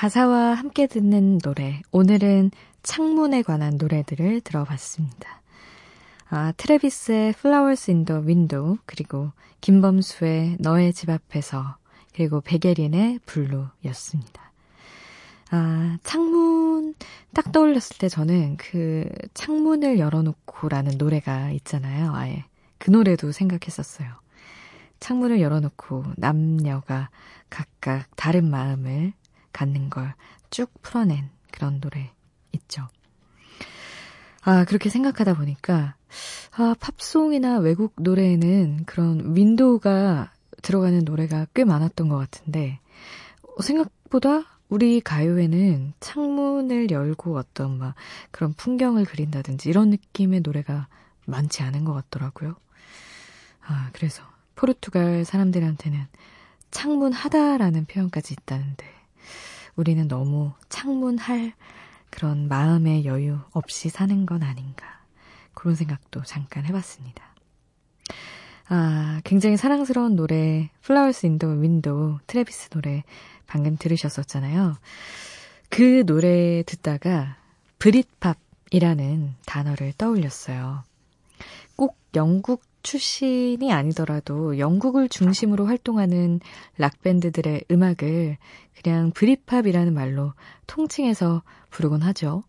가사와 0.00 0.54
함께 0.54 0.86
듣는 0.86 1.40
노래. 1.40 1.82
오늘은 1.92 2.52
창문에 2.82 3.42
관한 3.42 3.76
노래들을 3.76 4.40
들어봤습니다. 4.40 5.42
아, 6.30 6.52
트레비스의 6.56 7.34
Flowers 7.36 7.90
in 7.90 8.06
the 8.06 8.22
Window, 8.22 8.78
그리고 8.86 9.32
김범수의 9.60 10.56
너의 10.58 10.94
집 10.94 11.10
앞에서, 11.10 11.76
그리고 12.14 12.40
백예린의 12.40 13.18
블루였습니다. 13.26 14.50
아, 15.50 15.98
창문, 16.02 16.94
딱 17.34 17.52
떠올렸을 17.52 17.98
때 17.98 18.08
저는 18.08 18.56
그 18.56 19.06
창문을 19.34 19.98
열어놓고라는 19.98 20.96
노래가 20.96 21.50
있잖아요. 21.50 22.14
아예. 22.14 22.46
그 22.78 22.90
노래도 22.90 23.32
생각했었어요. 23.32 24.08
창문을 24.98 25.42
열어놓고 25.42 26.04
남녀가 26.16 27.10
각각 27.50 28.06
다른 28.16 28.48
마음을 28.48 29.12
갖는 29.52 29.90
걸 29.90 30.14
쭉 30.50 30.70
풀어낸 30.82 31.30
그런 31.52 31.80
노래 31.80 32.12
있죠. 32.52 32.88
아, 34.42 34.64
그렇게 34.64 34.88
생각하다 34.90 35.34
보니까, 35.34 35.94
아, 36.56 36.74
팝송이나 36.80 37.58
외국 37.58 37.94
노래에는 37.98 38.84
그런 38.84 39.36
윈도우가 39.36 40.32
들어가는 40.62 41.04
노래가 41.04 41.46
꽤 41.54 41.64
많았던 41.64 42.08
것 42.08 42.16
같은데, 42.16 42.80
생각보다 43.62 44.58
우리 44.68 45.00
가요에는 45.00 45.94
창문을 46.00 46.90
열고 46.90 47.36
어떤 47.36 47.78
막 47.78 47.94
그런 48.30 48.52
풍경을 48.54 49.04
그린다든지 49.04 49.68
이런 49.68 49.90
느낌의 49.90 50.40
노래가 50.40 50.88
많지 51.26 51.62
않은 51.62 51.84
것 51.84 51.92
같더라고요. 51.92 52.56
아, 53.66 53.90
그래서 53.92 54.22
포르투갈 54.56 55.24
사람들한테는 55.24 56.06
창문 56.70 57.12
하다라는 57.12 57.84
표현까지 57.86 58.34
있다는데, 58.34 58.99
우리는 59.76 60.08
너무 60.08 60.52
창문할 60.68 61.52
그런 62.10 62.48
마음의 62.48 63.04
여유 63.04 63.38
없이 63.52 63.88
사는 63.88 64.26
건 64.26 64.42
아닌가. 64.42 65.00
그런 65.54 65.74
생각도 65.74 66.22
잠깐 66.22 66.64
해봤습니다. 66.66 67.24
아, 68.68 69.20
굉장히 69.24 69.56
사랑스러운 69.56 70.14
노래, 70.14 70.70
Flowers 70.84 71.26
in 71.26 71.38
the 71.38 71.54
Window, 71.56 72.18
트래비스 72.26 72.70
노래 72.70 73.02
방금 73.46 73.76
들으셨었잖아요. 73.76 74.76
그 75.68 76.04
노래 76.06 76.62
듣다가 76.64 77.36
Britpop이라는 77.78 79.34
단어를 79.44 79.92
떠올렸어요. 79.98 80.84
꼭 81.76 81.98
영국 82.14 82.62
출신이 82.82 83.72
아니더라도 83.72 84.58
영국을 84.58 85.08
중심으로 85.08 85.66
활동하는 85.66 86.40
락밴드들의 86.78 87.64
음악을 87.70 88.38
그냥 88.82 89.10
Britpop이라는 89.12 89.92
말로 89.92 90.32
통칭해서 90.66 91.42
부르곤 91.70 92.02
하죠. 92.02 92.42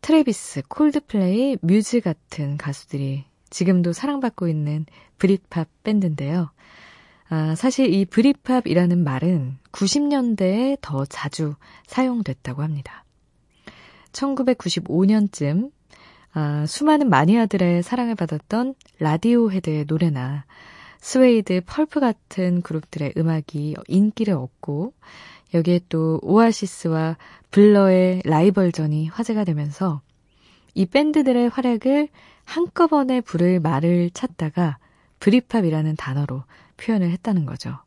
트레비스, 0.00 0.62
콜드플레이, 0.68 1.58
뮤즈 1.62 2.00
같은 2.00 2.56
가수들이 2.56 3.24
지금도 3.50 3.92
사랑받고 3.92 4.48
있는 4.48 4.86
브릿팝 5.18 5.68
밴드인데요. 5.82 6.50
아, 7.28 7.54
사실 7.56 7.92
이 7.92 8.04
Britpop이라는 8.04 9.02
말은 9.02 9.58
90년대에 9.72 10.78
더 10.80 11.04
자주 11.04 11.54
사용됐다고 11.86 12.62
합니다. 12.62 13.04
1995년쯤 14.12 15.70
아, 16.38 16.66
수많은 16.66 17.08
마니아들의 17.08 17.82
사랑을 17.82 18.14
받았던 18.14 18.74
라디오헤드의 18.98 19.86
노래나 19.88 20.44
스웨이드, 20.98 21.62
펄프 21.64 21.98
같은 21.98 22.60
그룹들의 22.60 23.14
음악이 23.16 23.74
인기를 23.88 24.34
얻고 24.34 24.92
여기에 25.54 25.80
또 25.88 26.20
오아시스와 26.22 27.16
블러의 27.50 28.20
라이벌전이 28.26 29.08
화제가 29.08 29.44
되면서 29.44 30.02
이 30.74 30.84
밴드들의 30.84 31.48
활약을 31.48 32.10
한꺼번에 32.44 33.22
부를 33.22 33.58
말을 33.58 34.10
찾다가 34.10 34.76
브리팝이라는 35.20 35.96
단어로 35.96 36.44
표현을 36.76 37.12
했다는 37.12 37.46
거죠. 37.46 37.78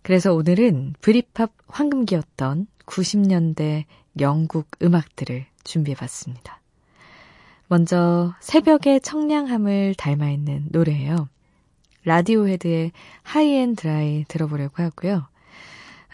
그래서 0.00 0.32
오늘은 0.32 0.94
브리팝 1.02 1.52
황금기였던 1.66 2.66
90년대 2.86 3.84
영국 4.20 4.68
음악들을 4.82 5.44
준비해 5.64 5.94
봤습니다. 5.94 6.61
먼저 7.72 8.34
새벽의 8.40 9.00
청량함을 9.00 9.94
닮아 9.96 10.28
있는 10.28 10.66
노래예요. 10.72 11.30
라디오헤드의 12.04 12.92
High 13.22 13.54
and 13.54 13.74
Dry 13.76 14.26
들어보려고 14.28 14.82
하고요. 14.82 15.26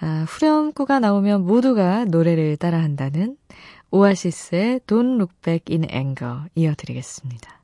아, 0.01 0.25
후렴구가 0.29 1.01
나오면 1.01 1.45
모두가 1.45 2.05
노래를 2.05 2.59
따라한다는 2.59 3.37
오아시스의 3.91 4.83
Don't 4.87 5.17
Look 5.17 5.35
Back 5.43 5.77
in 5.77 5.91
Anger 5.91 6.45
이어드리겠습니다. 6.55 7.61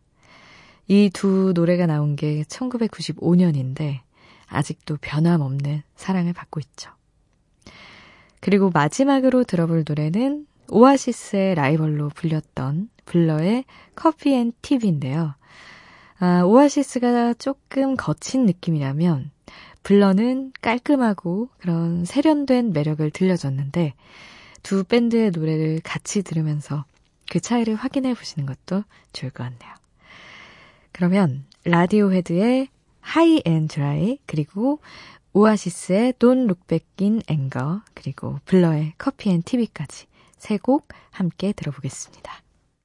이 0.89 1.11
두 1.13 1.53
노래가 1.55 1.87
나온 1.87 2.17
게 2.17 2.43
1995년인데 2.49 4.01
아직도 4.49 4.99
변함없는 5.03 5.83
사랑을 5.95 6.33
받고 6.33 6.59
있죠. 6.59 6.91
그리고 8.41 8.71
마지막으로 8.75 9.45
들어볼 9.45 9.85
노래는 9.87 10.49
오아시스의 10.69 11.55
라이벌로 11.55 12.09
불렸던 12.09 12.89
블러의 13.05 13.65
Coffee 13.95 14.35
and 14.35 14.53
TV인데요. 14.62 15.35
아, 16.19 16.43
오아시스가 16.43 17.35
조금 17.35 17.97
거친 17.97 18.47
느낌이라면 18.47 19.31
블러는 19.83 20.53
깔끔하고 20.63 21.51
그런 21.59 22.05
세련된 22.05 22.73
매력을 22.73 23.09
들려줬는데 23.11 23.95
두 24.63 24.85
밴드의 24.85 25.31
노래를 25.31 25.81
같이 25.85 26.23
들으면서 26.23 26.85
그 27.31 27.41
차이를 27.41 27.75
확인해 27.75 28.15
보시는 28.15 28.47
것도 28.47 28.85
좋을 29.13 29.31
것 29.31 29.45
같네요. 29.45 29.75
그러면 30.93 31.45
라디오헤드의 31.65 32.69
High 33.01 33.43
and 33.45 33.69
Dry 33.69 34.19
그리고 34.27 34.81
오아시스의 35.35 36.15
Back 36.69 36.87
in 37.01 37.21
Anger 37.29 37.81
그리고 37.93 38.39
블러의 38.47 38.95
커피 38.97 39.31
앤 39.31 39.43
TV까지 39.43 40.07
세 40.39 40.59
곡 40.59 40.89
함께 41.11 41.53
들어보겠습니다. 41.53 42.44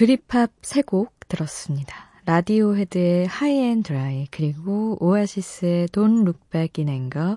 브리팝 0.00 0.52
세곡 0.62 1.28
들었습니다. 1.28 2.08
라디오헤드의 2.24 3.26
High 3.26 3.58
and 3.58 3.82
Dry 3.82 4.28
그리고 4.30 4.96
오아시스의 4.98 5.88
Look 5.94 6.40
Back 6.50 6.82
in 6.82 6.88
Anger 6.88 7.36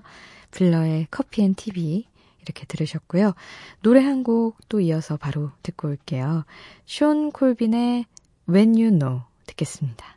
블러의 0.50 1.08
Coffee 1.10 1.42
and 1.42 1.54
TV 1.54 2.06
이렇게 2.40 2.64
들으셨고요. 2.64 3.34
노래 3.82 4.00
한 4.00 4.22
곡 4.22 4.56
또 4.70 4.80
이어서 4.80 5.18
바로 5.18 5.50
듣고 5.62 5.88
올게요. 5.88 6.46
숀 6.86 7.30
콜빈의 7.32 8.06
When 8.48 8.70
You 8.76 8.98
Know 8.98 9.24
듣겠습니다. 9.44 10.16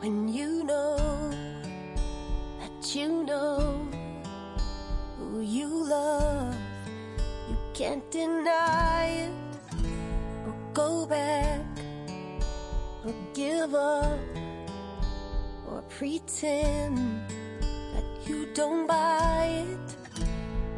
When 0.00 0.28
you 0.28 0.62
know 0.64 1.17
you 2.94 3.24
know 3.24 3.86
who 5.18 5.40
you 5.40 5.68
love, 5.68 6.56
you 7.50 7.56
can't 7.74 8.08
deny 8.10 9.28
it. 9.28 9.32
Or 10.46 10.54
go 10.72 11.06
back. 11.06 11.66
Or 13.04 13.14
give 13.34 13.74
up. 13.74 14.18
Or 15.68 15.82
pretend 15.88 16.96
that 17.94 18.04
you 18.26 18.46
don't 18.54 18.86
buy 18.86 19.66
it. 19.68 19.96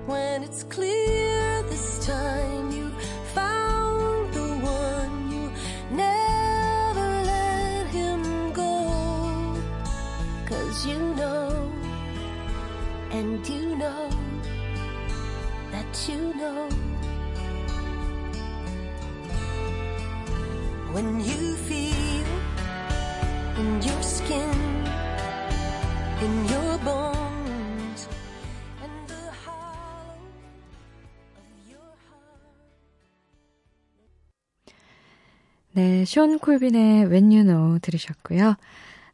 When 0.07 0.43
it's 0.43 0.65
clear 0.65 1.63
this 1.65 2.05
time 2.07 2.73
you 2.73 2.91
found 3.35 4.35
the 4.35 4.49
one 4.65 5.31
you 5.31 5.53
never 5.93 7.09
let 7.23 7.87
him 7.89 8.53
go. 8.53 9.55
Cause 10.47 10.87
you 10.87 10.99
know 11.15 11.40
and 13.11 13.47
you 13.49 13.77
know 13.77 14.09
that 15.73 16.09
you 16.09 16.35
know 16.35 16.69
when 20.93 21.21
you 21.21 21.57
feel 21.69 22.27
in 23.59 23.83
your 23.83 24.03
skin 24.03 24.87
in 26.23 26.49
your 26.49 26.79
bones 26.79 28.09
and 28.83 29.09
the 29.09 29.25
hollow 29.45 30.15
of 31.37 31.49
your 31.69 31.93
heart 32.09 32.55
네, 35.73 36.05
숀 36.05 36.39
콜빈의 36.39 37.07
When 37.07 37.33
You 37.33 37.45
Know 37.45 37.79
들으셨고요. 37.81 38.57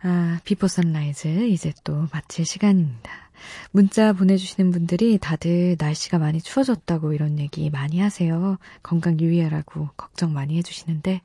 아, 0.02 0.40
비포 0.44 0.68
선라이즈 0.68 1.48
이제 1.48 1.72
또 1.82 2.06
마칠 2.12 2.44
시간입니다. 2.44 3.25
문자 3.70 4.12
보내주시는 4.12 4.70
분들이 4.70 5.18
다들 5.18 5.76
날씨가 5.78 6.18
많이 6.18 6.40
추워졌다고 6.40 7.12
이런 7.12 7.38
얘기 7.38 7.70
많이 7.70 8.00
하세요. 8.00 8.58
건강 8.82 9.18
유의하라고 9.20 9.90
걱정 9.96 10.32
많이 10.32 10.56
해주시는데 10.58 11.20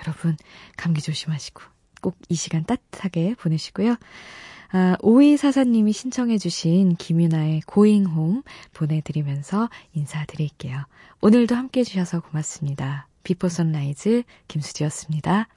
여러분 0.00 0.36
감기 0.76 1.00
조심하시고 1.00 1.62
꼭 2.00 2.16
이 2.28 2.34
시간 2.34 2.64
따뜻하게 2.64 3.34
보내시고요. 3.34 3.96
아, 4.72 4.96
오이사사님이 5.02 5.92
신청해주신 5.92 6.96
김윤아의 6.96 7.60
Going 7.66 8.08
Home 8.08 8.42
보내드리면서 8.72 9.68
인사드릴게요. 9.92 10.86
오늘도 11.20 11.54
함께 11.54 11.80
해주셔서 11.80 12.20
고맙습니다. 12.20 13.06
비포 13.22 13.48
선라이즈 13.48 14.22
김수지였습니다. 14.48 15.48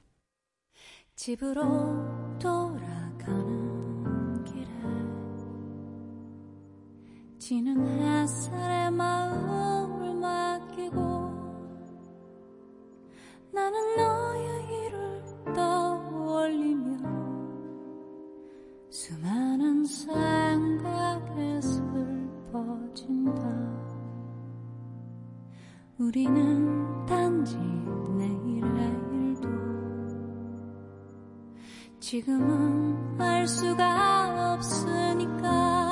집으로 1.16 2.38
돌아가는 2.38 3.65
지는 7.46 7.78
햇살에 8.02 8.90
마음을 8.90 10.16
맡기고 10.16 10.98
나는 13.52 13.96
너의 13.96 14.88
일을 14.88 15.22
떠올리며 15.54 16.98
수많은 18.90 19.84
생각에 19.84 21.60
슬퍼진다. 21.60 23.42
우리는 26.00 27.06
단지 27.06 27.56
내일의 27.56 28.90
일도 29.12 29.48
지금은 32.00 33.20
알 33.20 33.46
수가 33.46 34.54
없으니까 34.54 35.85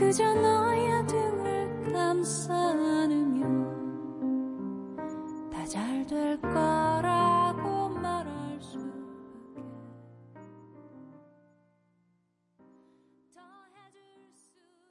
그저 0.00 0.34
너의 0.34 1.06
등을 1.06 1.92
감싸 1.92 2.54
안으면 2.54 3.44
다 5.52 5.62
잘 5.66 6.06
될 6.06 6.40
거야 6.40 6.89